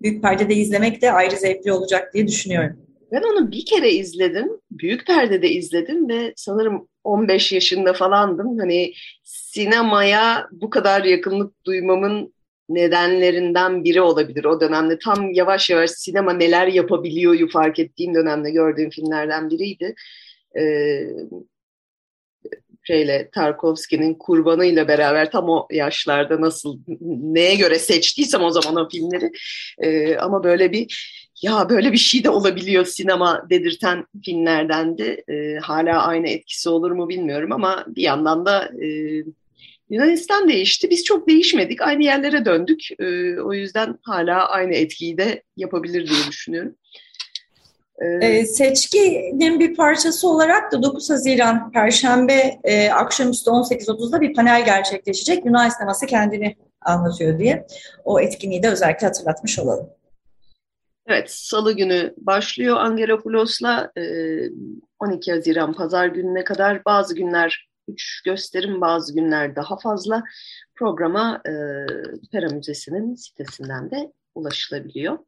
büyük 0.02 0.24
perdede 0.24 0.56
izlemek 0.56 1.02
de 1.02 1.12
ayrı 1.12 1.36
zevkli 1.36 1.72
olacak 1.72 2.14
diye 2.14 2.28
düşünüyorum. 2.28 2.78
Ben 3.12 3.22
onu 3.22 3.52
bir 3.52 3.66
kere 3.66 3.92
izledim. 3.92 4.50
Büyük 4.72 5.08
perdede 5.08 5.50
izledim 5.50 6.10
ve 6.10 6.34
sanırım 6.36 6.88
15 7.04 7.52
yaşında 7.52 7.94
falandım. 7.94 8.60
Hani 8.60 8.94
sinemaya 9.54 10.48
bu 10.52 10.70
kadar 10.70 11.04
yakınlık 11.04 11.66
duymamın 11.66 12.34
nedenlerinden 12.70 13.84
biri 13.84 14.02
olabilir 14.02 14.46
o 14.46 14.62
dönemde. 14.62 15.00
Tam 15.00 15.34
yavaş 15.34 15.70
yavaş 15.70 15.92
sinema 15.92 16.34
neler 16.34 16.68
yapabiliyor 16.68 17.50
fark 17.50 17.80
ettiğim 17.80 18.16
dönemde 18.16 18.52
gördüğüm 18.52 18.90
filmlerden 18.90 19.50
biriydi. 19.50 19.96
Ee, 20.60 21.08
şeyle 22.84 23.30
Tarkovski'nin 23.30 24.14
kurbanıyla 24.14 24.88
beraber 24.88 25.32
tam 25.32 25.50
o 25.50 25.68
yaşlarda 25.72 26.42
nasıl 26.42 26.80
neye 27.00 27.56
göre 27.56 27.80
seçtiysem 27.80 28.44
o 28.44 28.50
zaman 28.50 28.86
o 28.86 28.90
filmleri 28.90 29.32
ee, 29.80 30.18
ama 30.18 30.44
böyle 30.44 30.72
bir 30.72 31.20
ya 31.42 31.70
böyle 31.70 31.92
bir 31.92 31.98
şey 31.98 32.24
de 32.24 32.30
olabiliyor 32.30 32.86
sinema 32.86 33.46
dedirten 33.50 34.06
filmlerdendi. 34.26 35.24
Ee, 35.30 35.58
hala 35.62 36.04
aynı 36.04 36.28
etkisi 36.30 36.70
olur 36.70 36.92
mu 36.92 37.10
bilmiyorum 37.10 37.52
ama 37.52 37.86
bir 37.88 38.02
yandan 38.02 38.46
da 38.46 38.66
e, 38.66 38.88
Yunanistan 39.90 40.50
değişti. 40.50 40.90
Biz 40.90 41.04
çok 41.04 41.28
değişmedik. 41.28 41.82
Aynı 41.82 42.04
yerlere 42.04 42.46
döndük. 42.46 42.88
Ee, 43.00 43.42
o 43.42 43.54
yüzden 43.54 44.00
hala 44.02 44.50
aynı 44.50 44.74
etkiyi 44.74 45.18
de 45.18 45.44
yapabilir 45.58 46.10
diye 46.10 46.20
düşünüyorum. 46.30 46.76
Ee, 48.02 48.28
ee 48.28 48.46
seçkinin 48.46 49.60
bir 49.60 49.76
parçası 49.76 50.30
olarak 50.30 50.72
da 50.72 50.84
9 50.84 51.10
Haziran 51.10 51.72
Perşembe 51.72 52.60
e, 52.64 52.90
akşamüstü 52.90 53.50
18.30'da 53.50 54.22
bir 54.22 54.34
panel 54.34 54.66
gerçekleşecek. 54.66 55.46
Yunan 55.46 55.70
sineması 55.70 56.06
kendini 56.06 56.56
anlatıyor 56.82 57.40
diye. 57.40 57.68
O 58.04 58.20
etkinliği 58.20 58.64
de 58.64 58.70
özellikle 58.70 59.08
hatırlatmış 59.08 59.60
olalım. 59.60 59.90
Evet, 61.08 61.32
Salı 61.32 61.74
günü 61.74 62.14
başlıyor 62.18 62.78
Angelopoulos'la 62.78 63.92
e, 63.98 64.04
12 65.00 65.32
Haziran 65.32 65.74
Pazar 65.74 66.08
gününe 66.08 66.44
kadar 66.44 66.86
bazı 66.86 67.16
günler 67.16 67.69
3 67.92 68.22
gösterim 68.26 68.82
bazı 68.82 69.14
günler 69.16 69.56
daha 69.56 69.78
fazla 69.80 70.24
programa 70.76 71.42
e, 71.46 71.52
Pera 72.32 72.50
Müzesi'nin 72.50 73.16
sitesinden 73.16 73.92
de 73.92 74.14
ulaşılabiliyor. 74.36 75.20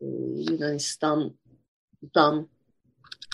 E, 0.00 0.06
Yunanistan'dan, 0.50 2.48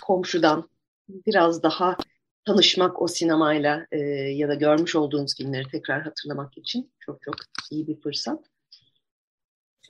komşudan 0.02 0.68
biraz 1.08 1.62
daha 1.62 1.96
tanışmak 2.44 3.02
o 3.02 3.08
sinemayla 3.08 3.86
e, 3.92 3.98
ya 4.10 4.48
da 4.48 4.54
görmüş 4.54 4.96
olduğunuz 4.96 5.36
filmleri 5.36 5.68
tekrar 5.68 6.02
hatırlamak 6.02 6.58
için 6.58 6.92
çok 7.00 7.22
çok 7.22 7.34
iyi 7.70 7.86
bir 7.86 8.00
fırsat. 8.00 8.44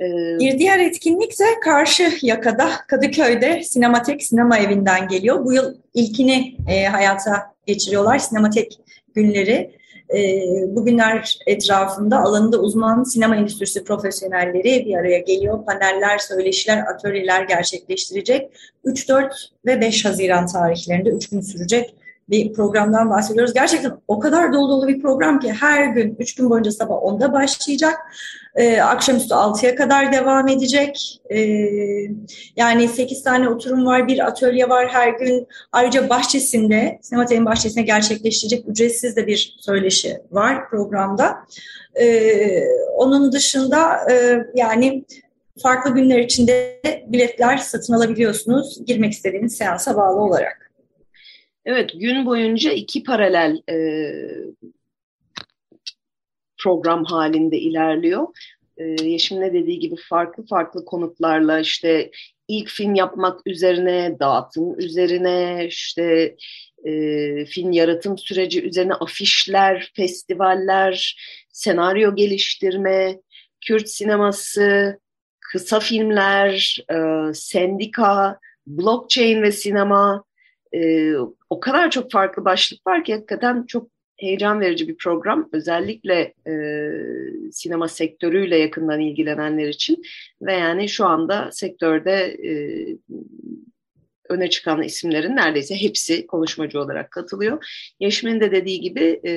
Ee, 0.01 0.39
bir 0.39 0.59
diğer 0.59 0.79
etkinlik 0.79 1.39
de 1.41 1.45
karşı 1.61 2.13
yakada 2.23 2.71
Kadıköy'de 2.89 3.63
Sinematek 3.63 4.23
Sinema 4.23 4.59
Evi'nden 4.59 5.09
geliyor. 5.09 5.45
Bu 5.45 5.53
yıl 5.53 5.75
ilkini 5.95 6.57
e, 6.69 6.85
hayata 6.85 7.55
geçiriyorlar. 7.67 8.19
Sinematek 8.19 8.79
günleri. 9.15 9.79
E, 10.15 10.43
bugünler 10.77 11.39
etrafında 11.47 12.19
alanında 12.19 12.59
uzman 12.61 13.03
sinema 13.05 13.37
endüstrisi 13.37 13.85
profesyonelleri 13.85 14.87
bir 14.87 14.95
araya 14.95 15.19
geliyor. 15.19 15.65
Paneller, 15.65 16.19
söyleşiler, 16.19 16.79
atölyeler 16.79 17.43
gerçekleştirecek. 17.43 18.51
3, 18.85 19.09
4 19.09 19.51
ve 19.67 19.81
5 19.81 20.05
Haziran 20.05 20.47
tarihlerinde 20.47 21.11
3 21.11 21.29
gün 21.29 21.41
sürecek 21.41 21.95
bir 22.31 22.53
programdan 22.53 23.11
bahsediyoruz. 23.11 23.55
Gerçekten 23.55 23.93
o 24.09 24.19
kadar 24.19 24.53
dolu 24.53 24.69
dolu 24.69 24.89
bir 24.89 25.03
program 25.03 25.41
ki 25.41 25.53
her 25.53 25.87
gün, 25.87 26.17
üç 26.19 26.35
gün 26.35 26.51
boyunca 26.51 26.71
sabah 26.71 26.95
10'da 26.95 27.33
başlayacak. 27.33 27.95
E, 28.55 28.81
akşamüstü 28.81 29.35
6'ya 29.35 29.75
kadar 29.75 30.13
devam 30.13 30.49
edecek. 30.49 31.21
E, 31.31 31.39
yani 32.57 32.89
8 32.89 33.23
tane 33.23 33.49
oturum 33.49 33.87
var, 33.87 34.09
bir 34.09 34.27
atölye 34.27 34.69
var 34.69 34.89
her 34.89 35.09
gün. 35.09 35.47
Ayrıca 35.73 36.09
bahçesinde, 36.09 36.99
Sinemate'nin 37.03 37.47
bahçesine 37.47 37.83
gerçekleştirecek 37.83 38.65
ücretsiz 38.69 39.17
de 39.17 39.27
bir 39.27 39.57
söyleşi 39.61 40.19
var 40.31 40.71
programda. 40.71 41.37
E, 42.01 42.65
onun 42.97 43.33
dışında 43.33 44.11
e, 44.13 44.39
yani 44.55 45.05
farklı 45.63 45.95
günler 45.95 46.19
içinde 46.19 46.81
biletler 47.07 47.57
satın 47.57 47.93
alabiliyorsunuz 47.93 48.87
girmek 48.87 49.13
istediğiniz 49.13 49.57
seansa 49.57 49.97
bağlı 49.97 50.21
olarak. 50.21 50.68
Evet, 51.69 51.91
gün 51.95 52.27
boyunca 52.27 52.73
iki 52.73 53.03
paralel 53.03 53.63
e, 53.71 53.77
program 56.63 57.05
halinde 57.05 57.59
ilerliyor. 57.59 58.27
E, 58.77 58.85
Yeşim'le 58.85 59.53
dediği 59.53 59.79
gibi 59.79 59.95
farklı 60.09 60.47
farklı 60.47 60.85
konuklarla 60.85 61.61
işte 61.61 62.11
ilk 62.49 62.69
film 62.69 62.95
yapmak 62.95 63.47
üzerine, 63.47 64.17
dağıtım 64.21 64.79
üzerine, 64.79 65.67
işte 65.69 66.37
e, 66.85 66.93
film 67.47 67.73
yaratım 67.73 68.19
süreci 68.19 68.63
üzerine 68.63 68.95
afişler, 68.95 69.93
festivaller, 69.97 71.17
senaryo 71.53 72.15
geliştirme, 72.15 73.21
Kürt 73.61 73.89
sineması, 73.89 74.99
kısa 75.41 75.81
filmler, 75.81 76.79
e, 76.93 76.97
sendika, 77.35 78.39
blockchain 78.67 79.43
ve 79.43 79.53
sinema, 79.53 80.25
e, 80.75 81.13
o 81.51 81.61
kadar 81.61 81.91
çok 81.91 82.11
farklı 82.11 82.45
başlık 82.45 82.87
var 82.87 83.05
ki 83.05 83.15
hakikaten 83.15 83.65
çok 83.67 83.89
heyecan 84.17 84.61
verici 84.61 84.89
bir 84.89 84.97
program. 84.97 85.49
Özellikle 85.53 86.35
e, 86.47 86.53
sinema 87.53 87.89
sektörüyle 87.89 88.57
yakından 88.57 89.01
ilgilenenler 89.01 89.69
için 89.69 90.03
ve 90.43 90.53
yani 90.53 90.89
şu 90.89 91.07
anda 91.07 91.53
sektörde 91.53 92.13
e, 92.45 92.53
öne 94.29 94.51
çıkan 94.51 94.83
isimlerin 94.83 95.37
neredeyse 95.37 95.83
hepsi 95.83 96.27
konuşmacı 96.27 96.81
olarak 96.81 97.11
katılıyor. 97.11 97.67
Yeşmin 98.01 98.41
de 98.41 98.53
dediği 98.53 98.81
gibi 98.81 99.21
e, 99.27 99.33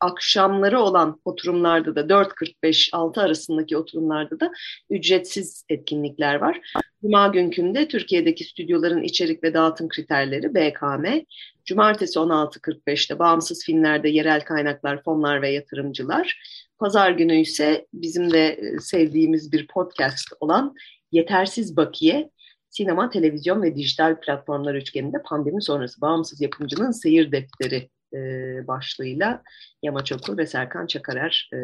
akşamları 0.00 0.80
olan 0.80 1.20
oturumlarda 1.24 1.96
da 1.96 2.00
4.45-6 2.00 3.20
arasındaki 3.20 3.76
oturumlarda 3.76 4.40
da 4.40 4.52
ücretsiz 4.90 5.64
etkinlikler 5.68 6.34
var. 6.34 6.60
Cuma 7.02 7.28
günkünde 7.28 7.88
Türkiye'deki 7.88 8.44
stüdyoların 8.44 9.02
içerik 9.02 9.42
ve 9.44 9.54
dağıtım 9.54 9.88
kriterleri 9.88 10.54
BKM, 10.54 11.24
Cumartesi 11.64 12.18
16.45'te 12.18 13.18
bağımsız 13.18 13.64
filmlerde 13.64 14.08
yerel 14.08 14.40
kaynaklar, 14.40 15.02
fonlar 15.02 15.42
ve 15.42 15.50
yatırımcılar. 15.50 16.40
Pazar 16.78 17.10
günü 17.10 17.40
ise 17.40 17.86
bizim 17.94 18.32
de 18.32 18.60
sevdiğimiz 18.80 19.52
bir 19.52 19.66
podcast 19.66 20.28
olan 20.40 20.74
Yetersiz 21.12 21.76
Bakiye, 21.76 22.30
sinema, 22.70 23.10
televizyon 23.10 23.62
ve 23.62 23.74
dijital 23.74 24.20
platformlar 24.20 24.74
üçgeninde 24.74 25.22
pandemi 25.22 25.62
sonrası 25.62 26.00
bağımsız 26.00 26.40
yapımcının 26.40 26.90
seyir 26.90 27.32
defteri 27.32 27.88
e, 28.14 28.18
başlığıyla 28.66 29.42
Yamaç 29.82 30.12
Okur 30.12 30.38
ve 30.38 30.46
Serkan 30.46 30.86
Çakarer 30.86 31.50
e, 31.54 31.58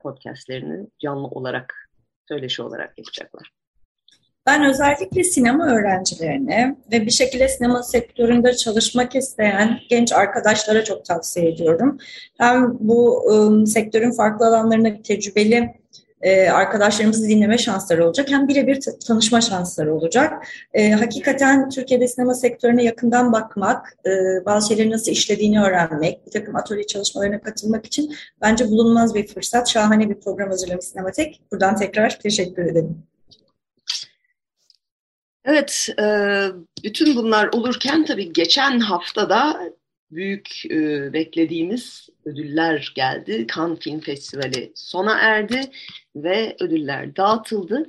podcastlerini 0.00 0.86
canlı 1.02 1.26
olarak, 1.26 1.90
söyleşi 2.28 2.62
olarak 2.62 2.98
yapacaklar. 2.98 3.52
Ben 4.46 4.64
özellikle 4.64 5.24
sinema 5.24 5.66
öğrencilerine 5.66 6.76
ve 6.92 7.06
bir 7.06 7.10
şekilde 7.10 7.48
sinema 7.48 7.82
sektöründe 7.82 8.56
çalışmak 8.56 9.14
isteyen 9.14 9.78
genç 9.88 10.12
arkadaşlara 10.12 10.84
çok 10.84 11.04
tavsiye 11.04 11.48
ediyorum. 11.48 11.98
Hem 12.38 12.76
bu 12.80 13.24
ıı, 13.30 13.66
sektörün 13.66 14.12
farklı 14.12 14.46
alanlarında 14.46 15.02
tecrübeli 15.02 15.74
e, 16.22 16.50
arkadaşlarımızı 16.50 17.28
dinleme 17.28 17.58
şansları 17.58 18.06
olacak. 18.06 18.30
Hem 18.30 18.48
birebir 18.48 18.80
tanışma 19.06 19.40
şansları 19.40 19.94
olacak. 19.94 20.46
E, 20.74 20.90
hakikaten 20.90 21.70
Türkiye'de 21.70 22.08
sinema 22.08 22.34
sektörüne 22.34 22.84
yakından 22.84 23.32
bakmak, 23.32 23.96
e, 24.06 24.10
bazı 24.46 24.68
şeylerin 24.68 24.90
nasıl 24.90 25.12
işlediğini 25.12 25.62
öğrenmek, 25.62 26.26
bir 26.26 26.30
takım 26.30 26.56
atölye 26.56 26.86
çalışmalarına 26.86 27.40
katılmak 27.40 27.86
için 27.86 28.14
bence 28.40 28.68
bulunmaz 28.68 29.14
bir 29.14 29.26
fırsat. 29.26 29.68
Şahane 29.68 30.10
bir 30.10 30.20
program 30.20 30.48
hazırlamış 30.48 30.84
Sinematek. 30.84 31.40
Buradan 31.52 31.76
tekrar 31.76 32.18
teşekkür 32.20 32.64
ederim. 32.64 33.02
Evet, 35.44 35.88
bütün 36.84 37.16
bunlar 37.16 37.48
olurken 37.52 38.04
tabii 38.04 38.32
geçen 38.32 38.80
haftada 38.80 39.60
büyük 40.12 40.66
e, 40.70 41.12
beklediğimiz 41.12 42.08
ödüller 42.24 42.92
geldi. 42.96 43.46
Cannes 43.56 43.78
Film 43.78 44.00
Festivali 44.00 44.72
sona 44.74 45.18
erdi 45.18 45.60
ve 46.16 46.56
ödüller 46.60 47.16
dağıtıldı. 47.16 47.86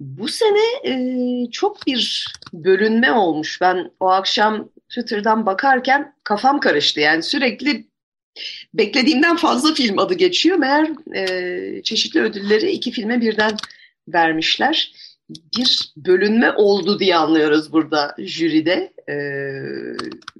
Bu 0.00 0.28
sene 0.28 0.60
e, 0.84 1.50
çok 1.50 1.86
bir 1.86 2.26
bölünme 2.52 3.12
olmuş. 3.12 3.60
Ben 3.60 3.90
o 4.00 4.08
akşam 4.08 4.68
Twitter'dan 4.88 5.46
bakarken 5.46 6.14
kafam 6.24 6.60
karıştı. 6.60 7.00
Yani 7.00 7.22
sürekli 7.22 7.86
beklediğimden 8.74 9.36
fazla 9.36 9.74
film 9.74 9.98
adı 9.98 10.14
geçiyor. 10.14 10.56
Meğer 10.56 10.90
e, 11.14 11.82
çeşitli 11.82 12.20
ödülleri 12.20 12.70
iki 12.70 12.90
filme 12.90 13.20
birden 13.20 13.56
vermişler. 14.08 14.92
Bir 15.58 15.92
bölünme 15.96 16.52
oldu 16.52 16.98
diye 16.98 17.16
anlıyoruz 17.16 17.72
burada 17.72 18.14
jüride. 18.18 18.92
E, 19.10 19.14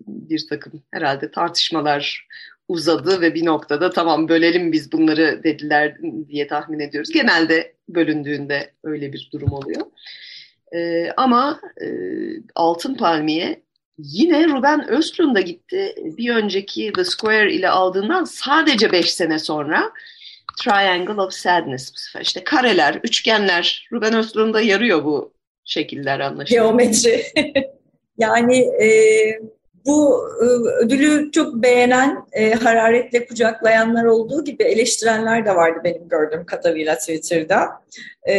bir 0.06 0.46
takım 0.48 0.83
herhalde 0.90 1.30
tartışmalar 1.30 2.28
uzadı 2.68 3.20
ve 3.20 3.35
bir 3.35 3.46
noktada 3.46 3.90
tamam 3.90 4.28
bölelim 4.28 4.72
biz 4.72 4.92
bunları 4.92 5.40
dediler 5.44 5.96
diye 6.28 6.46
tahmin 6.46 6.80
ediyoruz. 6.80 7.11
Genelde 7.11 7.74
bölündüğünde 7.88 8.72
öyle 8.85 9.12
bir 9.12 9.30
durum 9.33 9.52
oluyor. 9.52 9.87
Ee, 10.74 11.12
ama 11.16 11.61
e, 11.83 11.87
Altın 12.54 12.94
Palmiye 12.94 13.62
yine 13.98 14.48
Ruben 14.48 14.88
Östlund'a 14.88 15.40
gitti. 15.40 15.94
Bir 15.96 16.35
önceki 16.35 16.92
The 16.92 17.04
Square 17.04 17.52
ile 17.52 17.68
aldığından 17.68 18.24
sadece 18.24 18.92
beş 18.92 19.14
sene 19.14 19.38
sonra 19.38 19.92
Triangle 20.62 21.20
of 21.22 21.33
Sadness 21.33 21.92
bu. 21.92 22.20
İşte 22.20 22.44
kareler, 22.44 23.00
üçgenler. 23.04 23.88
Ruben 23.92 24.14
Östlund'a 24.14 24.61
yarıyor 24.61 25.04
bu 25.04 25.33
şekiller 25.64 26.20
anlaşılıyor. 26.20 26.64
Geometri. 26.64 27.22
yani 28.20 28.59
e, 28.59 28.88
bu 29.87 30.28
e, 30.42 30.44
ödülü 30.85 31.30
çok 31.30 31.54
beğenen, 31.54 32.24
e, 32.33 32.52
hararetle 32.52 33.26
kucaklayanlar 33.26 34.04
olduğu 34.04 34.44
gibi 34.44 34.62
eleştirenler 34.62 35.46
de 35.46 35.56
vardı 35.56 35.80
benim 35.85 36.09
gördüğüm 36.09 36.46
kadarıyla 36.46 36.98
Twitter'da. 36.98 37.68
E, 38.28 38.35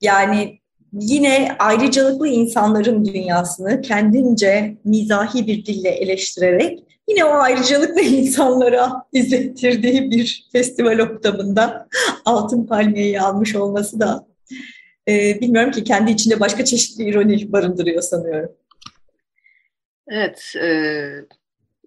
yani 0.00 0.58
yine 0.92 1.56
ayrıcalıklı 1.58 2.28
insanların 2.28 3.04
dünyasını 3.04 3.80
kendince 3.80 4.76
mizahi 4.84 5.46
bir 5.46 5.66
dille 5.66 5.88
eleştirerek 5.88 6.84
yine 7.08 7.24
o 7.24 7.30
ayrıcalıklı 7.30 8.00
insanlara 8.00 8.92
izlettirdiği 9.12 10.10
bir 10.10 10.48
festival 10.52 11.00
ortamında 11.00 11.88
Altın 12.24 12.66
Palmiye'yi 12.66 13.20
almış 13.20 13.56
olması 13.56 14.00
da 14.00 14.26
e, 15.08 15.40
bilmiyorum 15.40 15.70
ki 15.70 15.84
kendi 15.84 16.10
içinde 16.10 16.40
başka 16.40 16.64
çeşitli 16.64 17.04
ironi 17.04 17.52
barındırıyor 17.52 18.02
sanıyorum. 18.02 18.52
Evet, 20.08 20.52
e, 20.62 20.68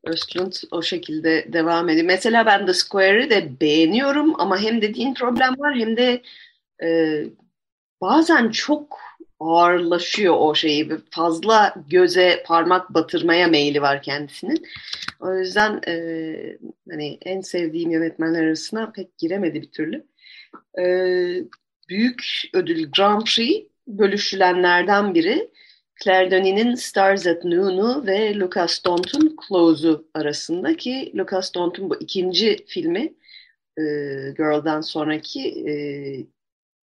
Östlund 0.03 0.53
o 0.71 0.81
şekilde 0.81 1.53
devam 1.53 1.89
ediyor. 1.89 2.05
Mesela 2.05 2.45
ben 2.45 2.65
The 2.65 2.73
Square'ı 2.73 3.29
de 3.29 3.60
beğeniyorum 3.62 4.41
ama 4.41 4.62
hem 4.62 4.81
dediğin 4.81 5.13
problem 5.13 5.60
var 5.60 5.75
hem 5.75 5.97
de 5.97 6.21
e, 6.84 7.23
bazen 8.01 8.49
çok 8.49 8.99
ağırlaşıyor 9.39 10.36
o 10.38 10.55
şeyi. 10.55 10.89
Fazla 11.12 11.75
göze 11.89 12.43
parmak 12.45 12.93
batırmaya 12.93 13.47
meyili 13.47 13.81
var 13.81 14.01
kendisinin. 14.01 14.65
O 15.19 15.34
yüzden 15.36 15.81
e, 15.88 15.93
hani 16.91 17.17
en 17.25 17.41
sevdiğim 17.41 17.91
yönetmenler 17.91 18.43
arasına 18.43 18.91
pek 18.91 19.17
giremedi 19.17 19.62
bir 19.62 19.71
türlü. 19.71 20.05
E, 20.79 20.86
büyük 21.91 22.23
ödül 22.54 22.91
Grand 22.91 23.21
Prix 23.21 23.67
bölüşülenlerden 23.88 25.15
biri. 25.15 25.49
Claire 26.04 26.32
Denis'in 26.32 26.75
Stars 26.75 27.27
at 27.27 27.43
Noon'u 27.45 28.06
ve 28.06 28.36
Lucas 28.36 28.86
Dont'un 28.86 29.36
Close'u 29.47 30.08
arasındaki 30.13 31.12
Lucas 31.15 31.54
Dont'un 31.54 31.89
bu 31.89 31.95
ikinci 31.99 32.65
filmi 32.67 33.13
e, 33.77 33.84
Girl'dan 34.38 34.82
sonraki 34.82 35.49
e, 35.69 35.73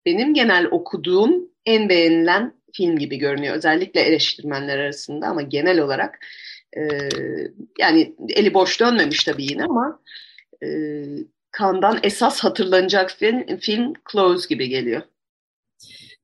benim 0.07 0.35
genel 0.35 0.67
okuduğum 0.67 1.49
en 1.67 1.89
beğenilen 1.89 2.55
film 2.73 2.99
gibi 2.99 3.17
görünüyor. 3.17 3.57
Özellikle 3.57 4.01
eleştirmenler 4.01 4.79
arasında 4.79 5.27
ama 5.27 5.43
genel 5.43 5.81
olarak 5.81 6.19
e, 6.77 6.83
yani 7.79 8.15
eli 8.29 8.55
boş 8.55 8.81
dönmemiş 8.81 9.25
tabii 9.25 9.45
yine 9.45 9.65
ama 9.65 10.01
e, 10.65 10.69
Kandan 11.59 11.99
esas 12.03 12.41
hatırlanacak 12.41 13.11
film, 13.11 13.59
film 13.61 13.93
Close 14.13 14.49
gibi 14.49 14.69
geliyor. 14.69 15.03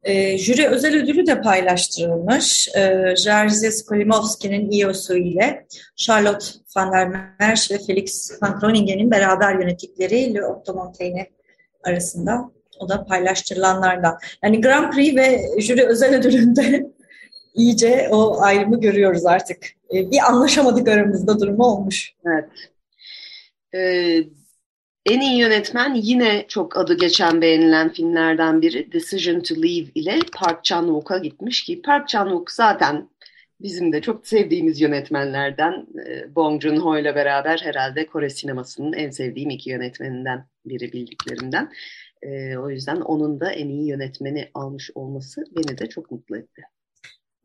E, 0.02 0.38
jüri 0.38 0.68
özel 0.68 1.02
ödülü 1.02 1.26
de 1.26 1.40
paylaştırılmış. 1.40 2.68
E, 2.76 3.14
Jerzy 3.16 3.72
Skolimowski'nin 3.72 4.70
İOS'u 4.70 5.16
ile 5.16 5.66
Charlotte 5.96 6.46
van 6.76 6.92
der 6.92 7.08
Merch 7.08 7.70
ve 7.70 7.78
Felix 7.86 8.42
van 8.42 8.60
Groningen'in 8.60 9.10
beraber 9.10 9.54
yönettikleri 9.54 10.34
Le 10.34 10.46
Octomontaigne 10.46 11.30
arasında. 11.84 12.50
O 12.78 12.88
da 12.88 13.04
paylaştırılanlardan. 13.04 14.18
Yani 14.42 14.60
Grand 14.60 14.92
Prix 14.92 15.16
ve 15.16 15.40
jüri 15.60 15.86
özel 15.86 16.14
ödülünde 16.14 16.86
iyice 17.54 18.08
o 18.10 18.42
ayrımı 18.42 18.80
görüyoruz 18.80 19.26
artık. 19.26 19.66
E, 19.94 20.10
bir 20.10 20.18
anlaşamadık 20.28 20.88
aramızda 20.88 21.40
durumu 21.40 21.64
olmuş. 21.64 22.12
Evet. 22.26 22.50
Ee, 23.74 24.43
en 25.06 25.20
iyi 25.20 25.38
yönetmen 25.38 25.94
yine 25.94 26.44
çok 26.48 26.76
adı 26.76 26.98
geçen 26.98 27.40
beğenilen 27.40 27.92
filmlerden 27.92 28.62
biri 28.62 28.92
Decision 28.92 29.40
to 29.40 29.54
Leave 29.54 29.90
ile 29.94 30.18
Park 30.36 30.64
Chan-wook'a 30.64 31.18
gitmiş 31.18 31.64
ki 31.64 31.82
Park 31.82 32.08
Chan-wook 32.08 32.50
zaten 32.50 33.08
bizim 33.60 33.92
de 33.92 34.00
çok 34.00 34.26
sevdiğimiz 34.26 34.80
yönetmenlerden 34.80 35.86
e, 36.06 36.34
Bong 36.34 36.62
Joon-ho 36.62 36.98
ile 36.98 37.14
beraber 37.14 37.58
herhalde 37.58 38.06
Kore 38.06 38.30
sinemasının 38.30 38.92
en 38.92 39.10
sevdiğim 39.10 39.50
iki 39.50 39.70
yönetmeninden 39.70 40.46
biri 40.66 40.92
bildiklerimden. 40.92 41.72
E, 42.22 42.56
o 42.56 42.70
yüzden 42.70 43.00
onun 43.00 43.40
da 43.40 43.52
en 43.52 43.68
iyi 43.68 43.86
yönetmeni 43.86 44.50
almış 44.54 44.90
olması 44.94 45.44
beni 45.56 45.78
de 45.78 45.88
çok 45.88 46.10
mutlu 46.10 46.36
etti 46.36 46.62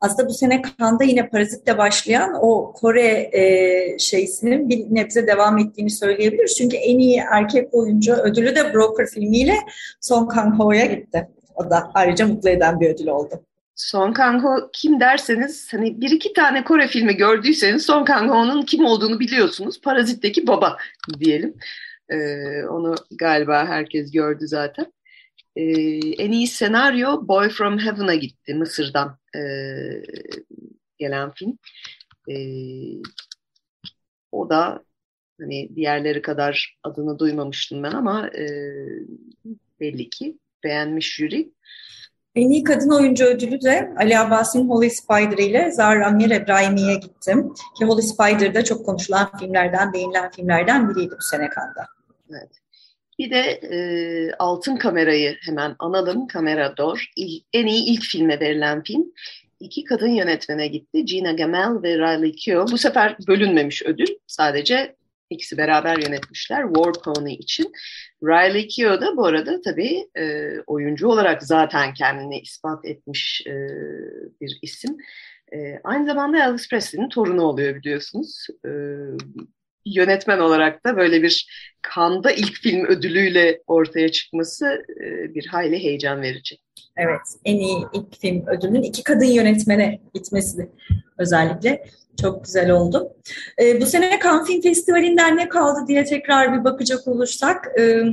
aslında 0.02 0.30
bu 0.30 0.34
sene 0.34 0.62
Kanda 0.62 1.04
yine 1.04 1.30
Parazit'le 1.30 1.78
başlayan 1.78 2.34
o 2.42 2.74
Kore 2.74 3.30
e, 3.34 4.00
şeysinin 4.00 4.70
bir 4.70 4.86
nebze 4.90 5.28
devam 5.28 5.58
ettiğini 5.58 5.90
söyleyebiliriz. 5.90 6.56
Çünkü 6.58 6.78
en 6.78 7.00
iyi 7.00 7.24
erkek 7.32 7.74
oyuncu 7.74 8.14
ödülü 8.14 8.56
de 8.56 8.74
Broker 8.74 9.08
filmiyle 9.08 9.56
Song 10.02 10.34
Kang-ho'ya 10.34 10.86
gitti. 10.86 11.28
O 11.56 11.70
da 11.70 11.92
ayrıca 11.94 12.28
mutlu 12.28 12.50
eden 12.50 12.80
bir 12.80 12.90
ödül 12.90 13.08
oldu. 13.08 13.44
Song 13.76 14.16
Kang-ho 14.18 14.70
kim 14.74 15.00
derseniz 15.00 15.74
hani 15.74 16.02
bir 16.02 16.12
iki 16.12 16.34
tane 16.34 16.64
Kore 16.64 16.88
filmi 16.88 17.16
gördüyseniz 17.16 17.86
Song 17.86 18.08
Kang-ho'nun 18.08 18.62
kim 18.62 18.86
olduğunu 18.86 19.20
biliyorsunuz. 19.20 19.82
Parazit'teki 19.82 20.48
baba 20.48 20.78
diyelim. 21.20 21.56
Ee, 22.10 22.66
onu 22.66 22.96
galiba 23.12 23.66
herkes 23.68 24.12
gördü 24.12 24.48
zaten. 24.48 24.86
Ee, 25.56 25.64
en 26.24 26.32
iyi 26.32 26.48
senaryo 26.48 27.28
Boy 27.28 27.50
From 27.50 27.80
Heaven'a 27.80 28.16
gitti 28.16 28.54
Mısır'dan 28.54 29.18
e, 29.36 29.42
gelen 30.98 31.32
film. 31.32 31.58
E, 32.30 32.36
o 34.32 34.50
da 34.50 34.84
hani 35.40 35.76
diğerleri 35.76 36.22
kadar 36.22 36.78
adını 36.84 37.20
duymamıştım 37.20 37.84
ben 37.84 37.92
ama 37.92 38.28
e, 38.28 38.46
belli 39.80 40.10
ki 40.10 40.38
beğenmiş 40.64 41.16
jüri. 41.16 41.52
En 42.36 42.50
iyi 42.50 42.64
kadın 42.64 42.90
oyuncu 42.90 43.26
ödülü 43.26 43.62
de 43.62 43.94
Ali 43.98 44.20
Abbas'ın 44.20 44.70
Holy 44.70 44.90
Spider 44.90 45.38
ile 45.38 45.72
Zahra 45.72 46.08
Amir 46.08 46.32
Ebrahimi'ye 46.32 46.96
gittim. 46.96 47.54
Ki 47.80 47.86
Holy 47.86 48.02
Spider 48.02 48.54
da 48.54 48.64
çok 48.64 48.86
konuşulan 48.86 49.38
filmlerden, 49.40 49.94
beğenilen 49.94 50.32
filmlerden 50.32 50.90
biriydi 50.90 51.16
bu 51.18 51.22
sene 51.22 51.50
Kanda. 51.50 51.88
Evet. 52.30 52.50
Bir 53.20 53.32
de 53.32 53.60
e, 53.72 54.32
Altın 54.40 54.76
Kamera'yı 54.76 55.38
hemen 55.42 55.76
analım. 55.80 56.28
Kamera 56.28 56.78
Dor. 56.78 57.06
en 57.54 57.66
iyi 57.68 57.86
ilk 57.86 58.04
filme 58.04 58.40
verilen 58.40 58.84
film. 58.84 59.06
İki 59.60 59.84
kadın 59.84 60.08
yönetmene 60.08 60.68
gitti. 60.68 61.06
Gina 61.06 61.32
Gamel 61.32 61.84
ve 61.84 61.98
Riley 61.98 62.32
Keough. 62.36 62.72
Bu 62.72 62.78
sefer 62.78 63.18
bölünmemiş 63.28 63.84
ödül. 63.86 64.08
Sadece 64.28 64.96
ikisi 65.30 65.58
beraber 65.58 65.98
yönetmişler 65.98 66.64
War 66.74 66.94
Pony 67.04 67.34
için. 67.34 67.72
Riley 68.24 68.68
Keough 68.68 69.02
da 69.02 69.18
bu 69.18 69.26
arada 69.26 69.62
tabii 69.62 70.08
e, 70.18 70.54
oyuncu 70.68 71.08
olarak 71.08 71.44
zaten 71.44 71.94
kendini 71.94 72.40
ispat 72.40 72.86
etmiş 72.86 73.44
e, 73.48 73.54
bir 74.42 74.60
isim. 74.62 74.98
E, 75.54 75.80
aynı 75.84 76.06
zamanda 76.06 76.46
Elvis 76.46 76.70
Presley'nin 76.70 77.10
torunu 77.10 77.42
oluyor 77.44 77.76
biliyorsunuz. 77.76 78.48
E, 78.66 78.70
yönetmen 79.96 80.40
olarak 80.40 80.86
da 80.86 80.98
böyle 80.98 81.24
bir 81.24 81.48
Kanda 81.82 82.32
ilk 82.32 82.54
film 82.54 82.86
ödülüyle 82.86 83.62
ortaya 83.68 84.12
çıkması 84.12 84.86
e, 85.06 85.36
bir 85.36 85.46
hayli 85.46 85.84
heyecan 85.84 86.22
verici. 86.22 86.58
Evet, 86.98 87.22
en 87.46 87.56
iyi 87.56 87.78
ilk 87.94 88.22
film 88.22 88.48
ödülünün 88.48 88.84
iki 88.84 89.04
kadın 89.04 89.26
yönetmene 89.26 90.00
gitmesi 90.14 90.70
özellikle 91.18 91.86
çok 92.22 92.46
güzel 92.46 92.72
oldu. 92.72 93.14
E, 93.62 93.82
bu 93.82 93.86
sene 93.86 94.20
Cannes 94.24 94.48
Film 94.48 94.62
Festivali'nden 94.62 95.38
ne 95.38 95.50
kaldı 95.50 95.80
diye 95.88 96.04
tekrar 96.04 96.60
bir 96.60 96.64
bakacak 96.64 97.08
olursak... 97.08 97.68
E, 97.80 98.04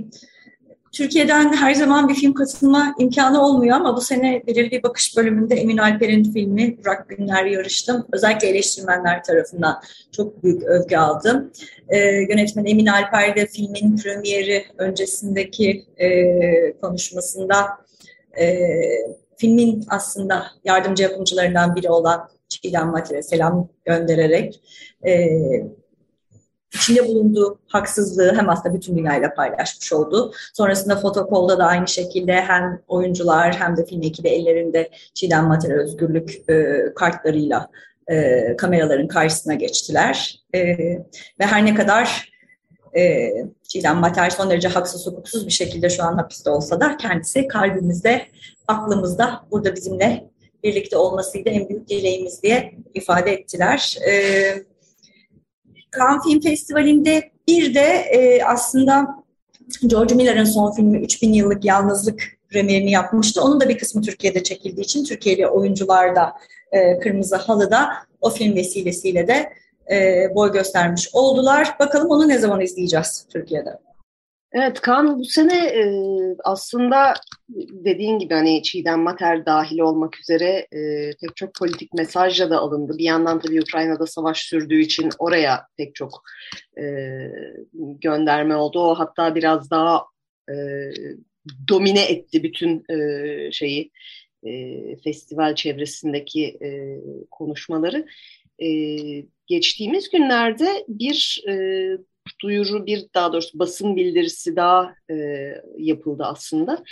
Türkiye'den 0.97 1.53
her 1.53 1.75
zaman 1.75 2.09
bir 2.09 2.15
film 2.15 2.35
katılma 2.35 2.95
imkanı 2.99 3.43
olmuyor 3.43 3.77
ama 3.77 3.97
bu 3.97 4.01
sene 4.01 4.43
belirli 4.47 4.71
bir 4.71 4.83
bakış 4.83 5.17
bölümünde 5.17 5.55
Emin 5.55 5.77
Alper'in 5.77 6.33
filmi 6.33 6.79
Burak 6.79 7.09
Günler 7.09 7.45
yarıştım. 7.45 8.07
Özellikle 8.13 8.49
eleştirmenler 8.49 9.25
tarafından 9.25 9.81
çok 10.13 10.43
büyük 10.43 10.63
övgü 10.63 10.97
aldım. 10.97 11.53
Ee, 11.89 11.99
yönetmen 11.99 12.65
Emin 12.65 12.87
Alper 12.87 13.37
de 13.37 13.47
filmin 13.47 13.97
premieri 13.97 14.65
öncesindeki 14.79 15.85
e, 15.97 16.09
konuşmasında 16.81 17.57
e, 18.41 18.59
filmin 19.37 19.85
aslında 19.89 20.47
yardımcı 20.65 21.03
yapımcılarından 21.03 21.77
biri 21.77 21.91
olan 21.91 22.29
Çiğdem 22.49 22.91
Matil'e 22.91 23.23
selam 23.23 23.69
göndererek 23.85 24.61
e, 25.07 25.29
içinde 26.75 27.09
bulunduğu 27.09 27.59
haksızlığı 27.67 28.35
hem 28.37 28.49
aslında 28.49 28.75
bütün 28.75 28.97
dünyayla 28.97 29.35
paylaşmış 29.35 29.93
oldu. 29.93 30.33
Sonrasında 30.55 30.97
Fotokol'da 30.97 31.59
da 31.59 31.65
aynı 31.65 31.89
şekilde 31.89 32.33
hem 32.33 32.81
oyuncular 32.89 33.55
hem 33.55 33.77
de 33.77 33.87
film 33.87 34.03
ekibi 34.03 34.29
ellerinde 34.29 34.91
Çiğdem 35.15 35.45
Mater 35.45 35.71
Özgürlük 35.71 36.51
e, 36.51 36.85
kartlarıyla 36.95 37.71
e, 38.09 38.57
kameraların 38.57 39.09
karşısına 39.09 39.55
geçtiler. 39.55 40.41
E, 40.55 40.61
ve 41.41 41.47
her 41.47 41.67
ne 41.67 41.75
kadar 41.75 42.33
e, 42.97 43.33
Çiğdem 43.69 43.97
Mater 43.97 44.31
son 44.31 44.51
derece 44.51 44.69
haksız 44.69 45.07
hukuksuz 45.07 45.47
bir 45.47 45.53
şekilde 45.53 45.91
şu 45.91 46.03
an 46.03 46.15
hapiste 46.15 46.51
olsa 46.51 46.81
da 46.81 46.97
kendisi 46.97 47.49
kalbimizde, 47.49 48.23
aklımızda 48.69 49.47
burada 49.51 49.77
bizimle 49.77 50.31
birlikte 50.65 50.97
olmasıydı 50.97 51.49
en 51.49 51.69
büyük 51.69 51.89
dileğimiz 51.89 52.43
diye 52.43 52.75
ifade 52.95 53.33
ettiler. 53.33 53.99
Evet 54.01 54.67
Cannes 55.99 56.23
Film 56.25 56.41
Festivali'nde 56.41 57.31
bir 57.49 57.75
de 57.75 57.81
e, 57.81 58.45
aslında 58.45 59.25
George 59.87 60.15
Miller'ın 60.15 60.45
son 60.45 60.73
filmi 60.73 60.99
3000 60.99 61.33
Yıllık 61.33 61.65
Yalnızlık 61.65 62.23
premierini 62.51 62.91
yapmıştı. 62.91 63.43
Onun 63.43 63.61
da 63.61 63.69
bir 63.69 63.79
kısmı 63.79 64.03
Türkiye'de 64.03 64.43
çekildiği 64.43 64.85
için 64.85 65.05
Türkiye'li 65.05 65.47
oyuncular 65.47 66.17
da 66.17 66.33
e, 66.73 66.99
Kırmızı 66.99 67.37
Halı'da 67.37 67.89
o 68.21 68.31
film 68.31 68.55
vesilesiyle 68.55 69.29
de 69.29 69.53
e, 69.91 70.29
boy 70.35 70.53
göstermiş 70.53 71.11
oldular. 71.13 71.77
Bakalım 71.81 72.11
onu 72.11 72.29
ne 72.29 72.39
zaman 72.39 72.61
izleyeceğiz 72.61 73.27
Türkiye'de? 73.33 73.79
Evet 74.53 74.81
Kaan 74.81 75.19
bu 75.19 75.25
sene 75.25 75.67
e, 75.67 75.85
aslında 76.45 77.15
dediğin 77.49 78.19
gibi 78.19 78.35
hani 78.35 78.63
Çiğdem 78.63 79.01
Mater 79.01 79.47
dahil 79.47 79.79
olmak 79.79 80.21
üzere 80.21 80.67
e, 80.73 81.11
pek 81.21 81.37
çok 81.37 81.55
politik 81.55 81.95
mesajla 81.95 82.51
da 82.51 82.59
alındı. 82.59 82.99
Bir 82.99 83.05
yandan 83.05 83.41
tabii 83.41 83.61
Ukrayna'da 83.61 84.07
savaş 84.07 84.41
sürdüğü 84.43 84.81
için 84.81 85.09
oraya 85.19 85.67
pek 85.77 85.95
çok 85.95 86.23
e, 86.79 86.85
gönderme 87.79 88.57
oldu. 88.57 88.81
O 88.81 88.95
hatta 88.95 89.35
biraz 89.35 89.71
daha 89.71 90.05
e, 90.51 90.55
domine 91.69 92.05
etti 92.05 92.43
bütün 92.43 92.85
e, 92.91 93.53
şeyi 93.53 93.91
e, 94.47 94.97
festival 95.05 95.55
çevresindeki 95.55 96.59
e, 96.63 97.01
konuşmaları. 97.31 98.07
E, 98.59 98.69
geçtiğimiz 99.47 100.11
günlerde 100.11 100.85
bir 100.89 101.45
e, 101.49 101.55
duyuru 102.43 102.87
bir 102.87 103.07
daha 103.15 103.33
doğrusu 103.33 103.59
basın 103.59 103.97
bildirisi 103.97 104.57
daha 104.57 104.95
e, 105.11 105.15
yapıldı 105.79 106.23
aslında. 106.27 106.85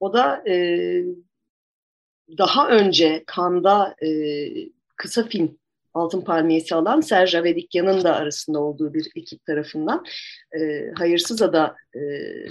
O 0.00 0.12
da 0.12 0.42
e, 0.48 0.56
daha 2.38 2.68
önce 2.68 3.24
Kanda 3.26 3.96
e, 4.02 4.08
kısa 4.96 5.24
film 5.24 5.58
Altın 5.94 6.20
Palmiyesi 6.20 6.74
alan 6.74 7.00
Serge 7.00 7.38
Avedikyan'ın 7.38 8.04
da 8.04 8.16
arasında 8.16 8.60
olduğu 8.60 8.94
bir 8.94 9.10
ekip 9.16 9.46
tarafından 9.46 10.04
e, 10.60 10.90
Hayırsız 10.98 11.42
Ada 11.42 11.76
e, 11.94 12.00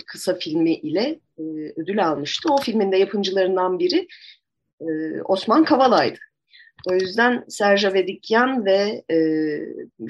kısa 0.05 0.35
filmi 0.35 0.73
ile 0.73 1.19
e, 1.37 1.43
ödül 1.75 2.07
almıştı. 2.07 2.53
O 2.53 2.57
filmin 2.57 2.91
de 2.91 2.97
yapımcılarından 2.97 3.79
biri 3.79 4.07
e, 4.81 4.85
Osman 5.21 5.63
Kavala'ydı. 5.63 6.19
O 6.89 6.93
yüzden 6.93 7.45
Serge 7.49 7.93
Vedikyan 7.93 8.65
ve 8.65 9.03
e, 9.11 9.17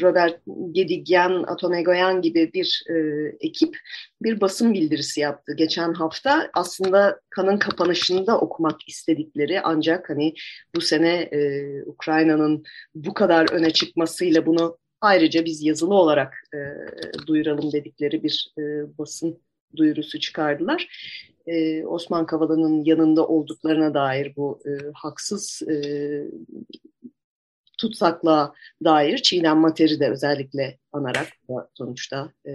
Robert 0.01 0.39
Gedigyan, 0.71 1.43
Atomegoyan 1.43 2.21
gibi 2.21 2.51
bir 2.53 2.83
e, 2.89 2.95
ekip 3.39 3.77
bir 4.21 4.41
basın 4.41 4.73
bildirisi 4.73 5.19
yaptı 5.19 5.53
geçen 5.55 5.93
hafta. 5.93 6.49
Aslında 6.53 7.19
kanın 7.29 7.57
kapanışında 7.57 8.39
okumak 8.39 8.87
istedikleri 8.87 9.61
ancak 9.61 10.09
hani 10.09 10.33
bu 10.75 10.81
sene 10.81 11.13
e, 11.13 11.61
Ukrayna'nın 11.85 12.63
bu 12.95 13.13
kadar 13.13 13.51
öne 13.51 13.71
çıkmasıyla 13.71 14.45
bunu 14.45 14.77
ayrıca 15.01 15.45
biz 15.45 15.63
yazılı 15.63 15.93
olarak 15.93 16.33
e, 16.53 16.57
duyuralım 17.27 17.71
dedikleri 17.71 18.23
bir 18.23 18.53
e, 18.57 18.61
basın 18.97 19.41
duyurusu 19.75 20.19
çıkardılar. 20.19 20.87
E, 21.47 21.85
Osman 21.85 22.25
Kavala'nın 22.25 22.83
yanında 22.83 23.27
olduklarına 23.27 23.93
dair 23.93 24.33
bu 24.35 24.59
e, 24.65 24.71
haksız 24.93 25.61
e, 25.69 25.75
tutsaklığa 27.77 28.53
dair 28.83 29.17
Çiğdem 29.17 29.57
Mater'i 29.57 29.99
de 29.99 30.09
özellikle 30.09 30.77
anarak 30.91 31.27
sonuçta 31.73 32.31
e, 32.47 32.51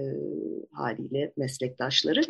haliyle 0.73 1.33
meslektaşları. 1.37 2.21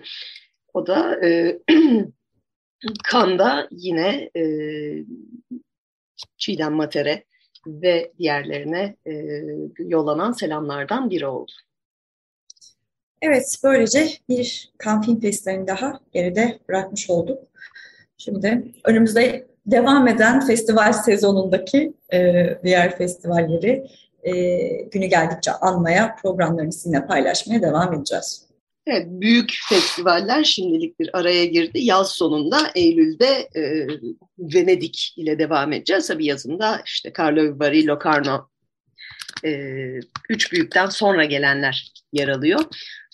O 0.74 0.86
da 0.86 1.26
e, 1.26 1.58
Kanda 3.04 3.68
yine 3.70 4.30
e, 4.36 4.42
Çiğdem 6.36 6.72
Mater'e 6.72 7.24
ve 7.66 8.12
diğerlerine 8.18 8.96
e, 9.06 9.12
yollanan 9.78 10.32
selamlardan 10.32 11.10
biri 11.10 11.26
oldu. 11.26 11.52
Evet, 13.22 13.56
böylece 13.64 14.08
bir 14.28 14.70
Cannes 14.84 15.06
Film 15.06 15.20
Festivali'ni 15.20 15.66
daha 15.66 16.00
geride 16.12 16.58
bırakmış 16.68 17.10
olduk. 17.10 17.38
Şimdi 18.18 18.72
önümüzde 18.84 19.46
devam 19.66 20.08
eden 20.08 20.46
festival 20.46 20.92
sezonundaki 20.92 21.92
e, 22.12 22.44
diğer 22.64 22.98
festivalleri 22.98 23.86
e, 24.22 24.32
günü 24.82 25.06
geldikçe 25.06 25.52
anmaya, 25.52 26.16
programlarını 26.22 26.72
sizinle 26.72 27.06
paylaşmaya 27.06 27.62
devam 27.62 27.94
edeceğiz. 27.94 28.48
Evet, 28.86 29.06
büyük 29.08 29.50
festivaller 29.68 30.44
şimdilik 30.44 31.00
bir 31.00 31.10
araya 31.12 31.44
girdi. 31.44 31.78
Yaz 31.80 32.10
sonunda 32.10 32.58
Eylül'de 32.74 33.48
e, 33.56 33.86
Venedik 34.38 35.14
ile 35.16 35.38
devam 35.38 35.72
edeceğiz. 35.72 36.06
Tabii 36.06 36.26
yazında 36.26 36.82
işte 36.86 37.12
Carlo 37.18 37.42
Vivari, 37.42 37.86
Locarno 37.86 38.48
e, 39.44 39.50
üç 40.28 40.52
büyükten 40.52 40.86
sonra 40.86 41.24
gelenler 41.24 41.92
yer 42.12 42.28
alıyor. 42.28 42.60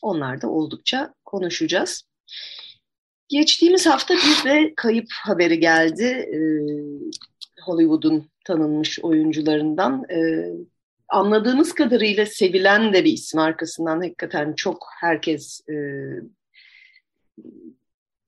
Onlar 0.04 0.42
da 0.42 0.48
oldukça 0.48 1.14
konuşacağız. 1.24 2.02
Geçtiğimiz 3.28 3.86
hafta 3.86 4.14
bir 4.14 4.50
de 4.50 4.72
kayıp 4.76 5.06
haberi 5.22 5.60
geldi. 5.60 6.04
Ee, 6.04 6.38
Hollywood'un 7.64 8.30
tanınmış 8.46 8.98
oyuncularından. 8.98 10.04
Ee, 10.10 10.50
anladığımız 11.08 11.72
kadarıyla 11.72 12.26
sevilen 12.26 12.92
de 12.92 13.04
bir 13.04 13.12
isim 13.12 13.40
arkasından 13.40 14.00
hakikaten 14.00 14.52
çok 14.52 14.86
herkes 15.00 15.60
e, 15.68 15.74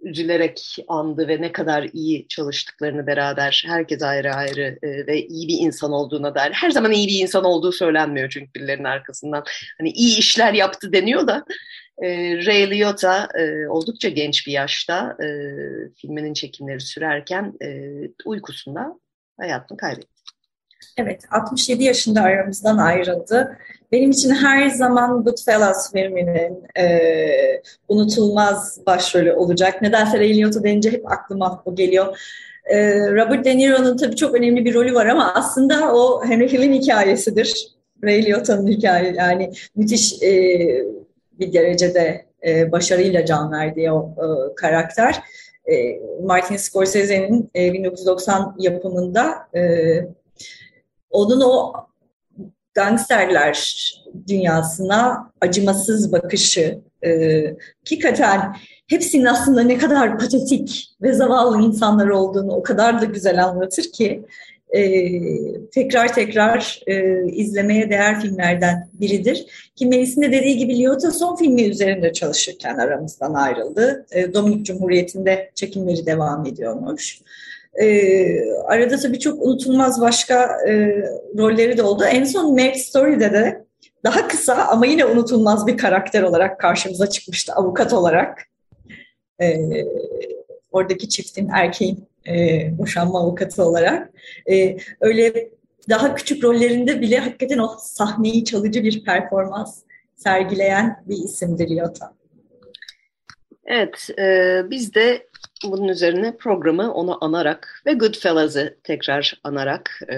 üzülerek 0.07 0.77
andı 0.89 1.29
ve 1.29 1.41
ne 1.41 1.53
kadar 1.53 1.89
iyi 1.93 2.29
çalıştıklarını 2.29 3.07
beraber 3.07 3.65
herkes 3.67 4.03
ayrı 4.03 4.35
ayrı 4.35 4.79
e, 4.83 5.07
ve 5.07 5.27
iyi 5.27 5.49
bir 5.49 5.67
insan 5.67 5.93
olduğuna 5.93 6.35
dair. 6.35 6.53
Her 6.53 6.71
zaman 6.71 6.93
iyi 6.93 7.09
bir 7.09 7.23
insan 7.23 7.45
olduğu 7.45 7.73
söylenmiyor 7.73 8.31
çünkü 8.31 8.55
birilerinin 8.55 8.85
arkasından. 8.85 9.45
Hani 9.79 9.91
iyi 9.91 10.19
işler 10.19 10.53
yaptı 10.53 10.93
deniyor 10.93 11.27
da 11.27 11.45
e, 12.03 12.09
Ray 12.47 12.71
Liotta 12.71 13.29
e, 13.39 13.69
oldukça 13.69 14.09
genç 14.09 14.47
bir 14.47 14.53
yaşta 14.53 15.17
e, 15.23 15.27
filminin 15.97 16.35
çekimleri 16.35 16.81
sürerken 16.81 17.53
e, 17.63 17.91
uykusunda 18.25 19.01
hayatını 19.41 19.79
kaybetti. 19.79 20.16
Evet, 20.97 21.21
67 21.31 21.85
yaşında 21.85 22.23
aramızdan 22.23 22.79
ayrıldı. 22.79 23.59
Benim 23.93 24.11
için 24.11 24.31
her 24.31 24.69
zaman 24.69 25.25
Goodfellas 25.25 25.93
filminin 25.93 26.65
e, 26.79 27.01
unutulmaz 27.89 28.81
başrolü 28.87 29.33
olacak. 29.33 29.83
Nedense 29.83 30.19
Ray 30.19 30.39
Liotta 30.39 30.65
denince 30.65 30.91
hep 30.91 31.13
aklıma 31.13 31.63
o 31.65 31.75
geliyor. 31.75 32.19
E, 32.65 32.99
Robert 33.11 33.45
De 33.45 33.57
Niro'nun 33.57 33.97
tabii 33.97 34.17
çok 34.17 34.35
önemli 34.35 34.65
bir 34.65 34.75
rolü 34.75 34.95
var 34.95 35.07
ama 35.07 35.35
aslında 35.35 35.95
o 35.95 36.25
Henry 36.25 36.53
Hill'in 36.53 36.73
hikayesidir. 36.73 37.69
Ray 38.05 38.27
Liotta'nın 38.27 38.67
hikayesi 38.67 39.19
yani 39.19 39.53
müthiş 39.77 40.23
e, 40.23 40.31
bir 41.33 41.53
derecede 41.53 42.27
e, 42.47 42.73
başarıyla 42.73 43.25
can 43.25 43.53
verdiği 43.53 43.93
o 43.93 44.15
e, 44.19 44.55
karakter. 44.55 45.23
E, 45.73 46.01
Martin 46.23 46.57
Scorsese'nin 46.57 47.51
e, 47.57 47.73
1990 47.73 48.57
yapımında 48.59 49.49
e, 49.55 49.61
onun 51.11 51.41
o 51.41 51.73
gangsterler 52.75 53.93
dünyasına 54.29 55.31
acımasız 55.41 56.13
bakışı, 56.13 56.79
e, 57.05 57.43
hakikaten 57.79 58.57
hepsinin 58.87 59.25
aslında 59.25 59.63
ne 59.63 59.79
kadar 59.79 60.19
patetik 60.19 60.91
ve 61.03 61.13
zavallı 61.13 61.63
insanlar 61.63 62.09
olduğunu 62.09 62.53
o 62.53 62.63
kadar 62.63 63.01
da 63.01 63.05
güzel 63.05 63.45
anlatır 63.45 63.83
ki 63.93 64.25
e, 64.77 64.81
tekrar 65.73 66.15
tekrar 66.15 66.81
e, 66.87 67.25
izlemeye 67.33 67.91
değer 67.91 68.21
filmlerden 68.21 68.89
biridir. 69.01 69.47
Ki 69.77 69.87
Melis'in 69.87 70.23
de 70.23 70.33
dediği 70.33 70.57
gibi 70.57 70.79
Liotta 70.79 71.11
son 71.11 71.37
filmi 71.37 71.63
üzerinde 71.63 72.13
çalışırken 72.13 72.79
aramızdan 72.79 73.35
ayrıldı. 73.35 74.07
E, 74.13 74.35
Dominik 74.35 74.67
Cumhuriyeti'nde 74.67 75.51
çekimleri 75.55 76.07
devam 76.07 76.47
ediyormuş. 76.47 77.21
Arada 78.67 78.97
tabii 78.97 79.19
çok 79.19 79.43
unutulmaz 79.43 80.01
başka 80.01 80.59
e, 80.69 81.03
rolleri 81.39 81.77
de 81.77 81.83
oldu. 81.83 82.05
En 82.05 82.25
son 82.25 82.51
Marriage 82.51 82.79
Story'de 82.79 83.33
de 83.33 83.65
daha 84.05 84.29
kısa 84.29 84.55
ama 84.55 84.87
yine 84.87 85.05
unutulmaz 85.05 85.67
bir 85.67 85.77
karakter 85.77 86.23
olarak 86.23 86.61
karşımıza 86.61 87.07
çıkmıştı 87.11 87.53
avukat 87.53 87.93
olarak. 87.93 88.43
E, 89.43 89.59
oradaki 90.73 91.09
çiftin 91.09 91.49
erkeğin 91.55 92.09
e, 92.29 92.79
boşanma 92.79 93.21
avukatı 93.21 93.65
olarak. 93.65 94.11
E, 94.51 94.77
öyle 95.01 95.51
daha 95.89 96.15
küçük 96.15 96.45
rollerinde 96.45 97.01
bile 97.01 97.19
hakikaten 97.19 97.59
o 97.59 97.77
sahneyi 97.81 98.45
çalıcı 98.45 98.83
bir 98.83 99.05
performans 99.05 99.83
sergileyen 100.17 101.05
bir 101.07 101.17
isimdir 101.17 101.71
Liotta. 101.71 102.16
Evet, 103.67 104.09
e, 104.19 104.63
biz 104.71 104.95
de 104.95 105.27
bunun 105.65 105.89
üzerine 105.89 106.37
programı 106.37 106.95
onu 106.95 107.25
anarak 107.25 107.83
ve 107.87 107.93
Goodfellas'ı 107.93 108.77
tekrar 108.85 109.41
anarak 109.45 110.01
e, 110.13 110.17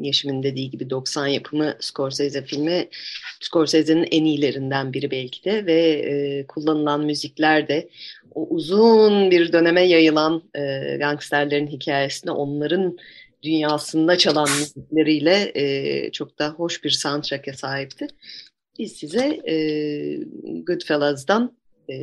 Yeşim'in 0.00 0.42
dediği 0.42 0.70
gibi 0.70 0.90
90 0.90 1.26
yapımı 1.26 1.76
Scorsese 1.80 2.44
filmi 2.44 2.88
Scorsese'nin 3.40 4.08
en 4.10 4.24
iyilerinden 4.24 4.92
biri 4.92 5.10
belki 5.10 5.44
de 5.44 5.66
ve 5.66 5.80
e, 5.82 6.46
kullanılan 6.46 7.04
müzikler 7.04 7.68
de 7.68 7.88
o 8.34 8.46
uzun 8.48 9.30
bir 9.30 9.52
döneme 9.52 9.82
yayılan 9.82 10.42
e, 10.54 10.96
gangsterlerin 10.96 11.66
hikayesini 11.66 12.30
onların 12.30 12.98
dünyasında 13.42 14.18
çalan 14.18 14.48
müzikleriyle 14.58 15.52
e, 15.54 16.12
çok 16.12 16.38
da 16.38 16.48
hoş 16.48 16.84
bir 16.84 16.90
soundtrack'e 16.90 17.52
sahipti. 17.52 18.06
Biz 18.78 18.92
size 18.92 19.26
e, 19.26 19.54
Goodfellas'dan 20.66 21.59
e, 21.90 21.94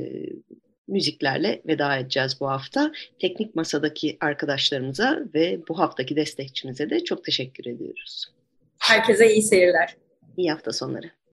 müziklerle 0.87 1.61
veda 1.67 1.97
edeceğiz 1.97 2.37
bu 2.39 2.47
hafta. 2.47 2.91
Teknik 3.19 3.55
Masa'daki 3.55 4.17
arkadaşlarımıza 4.21 5.19
ve 5.33 5.59
bu 5.69 5.79
haftaki 5.79 6.15
destekçimize 6.15 6.89
de 6.89 7.03
çok 7.03 7.23
teşekkür 7.23 7.65
ediyoruz. 7.65 8.25
Herkese 8.79 9.33
iyi 9.33 9.41
seyirler. 9.41 9.95
İyi 10.37 10.51
hafta 10.51 10.73
sonları. 10.73 11.17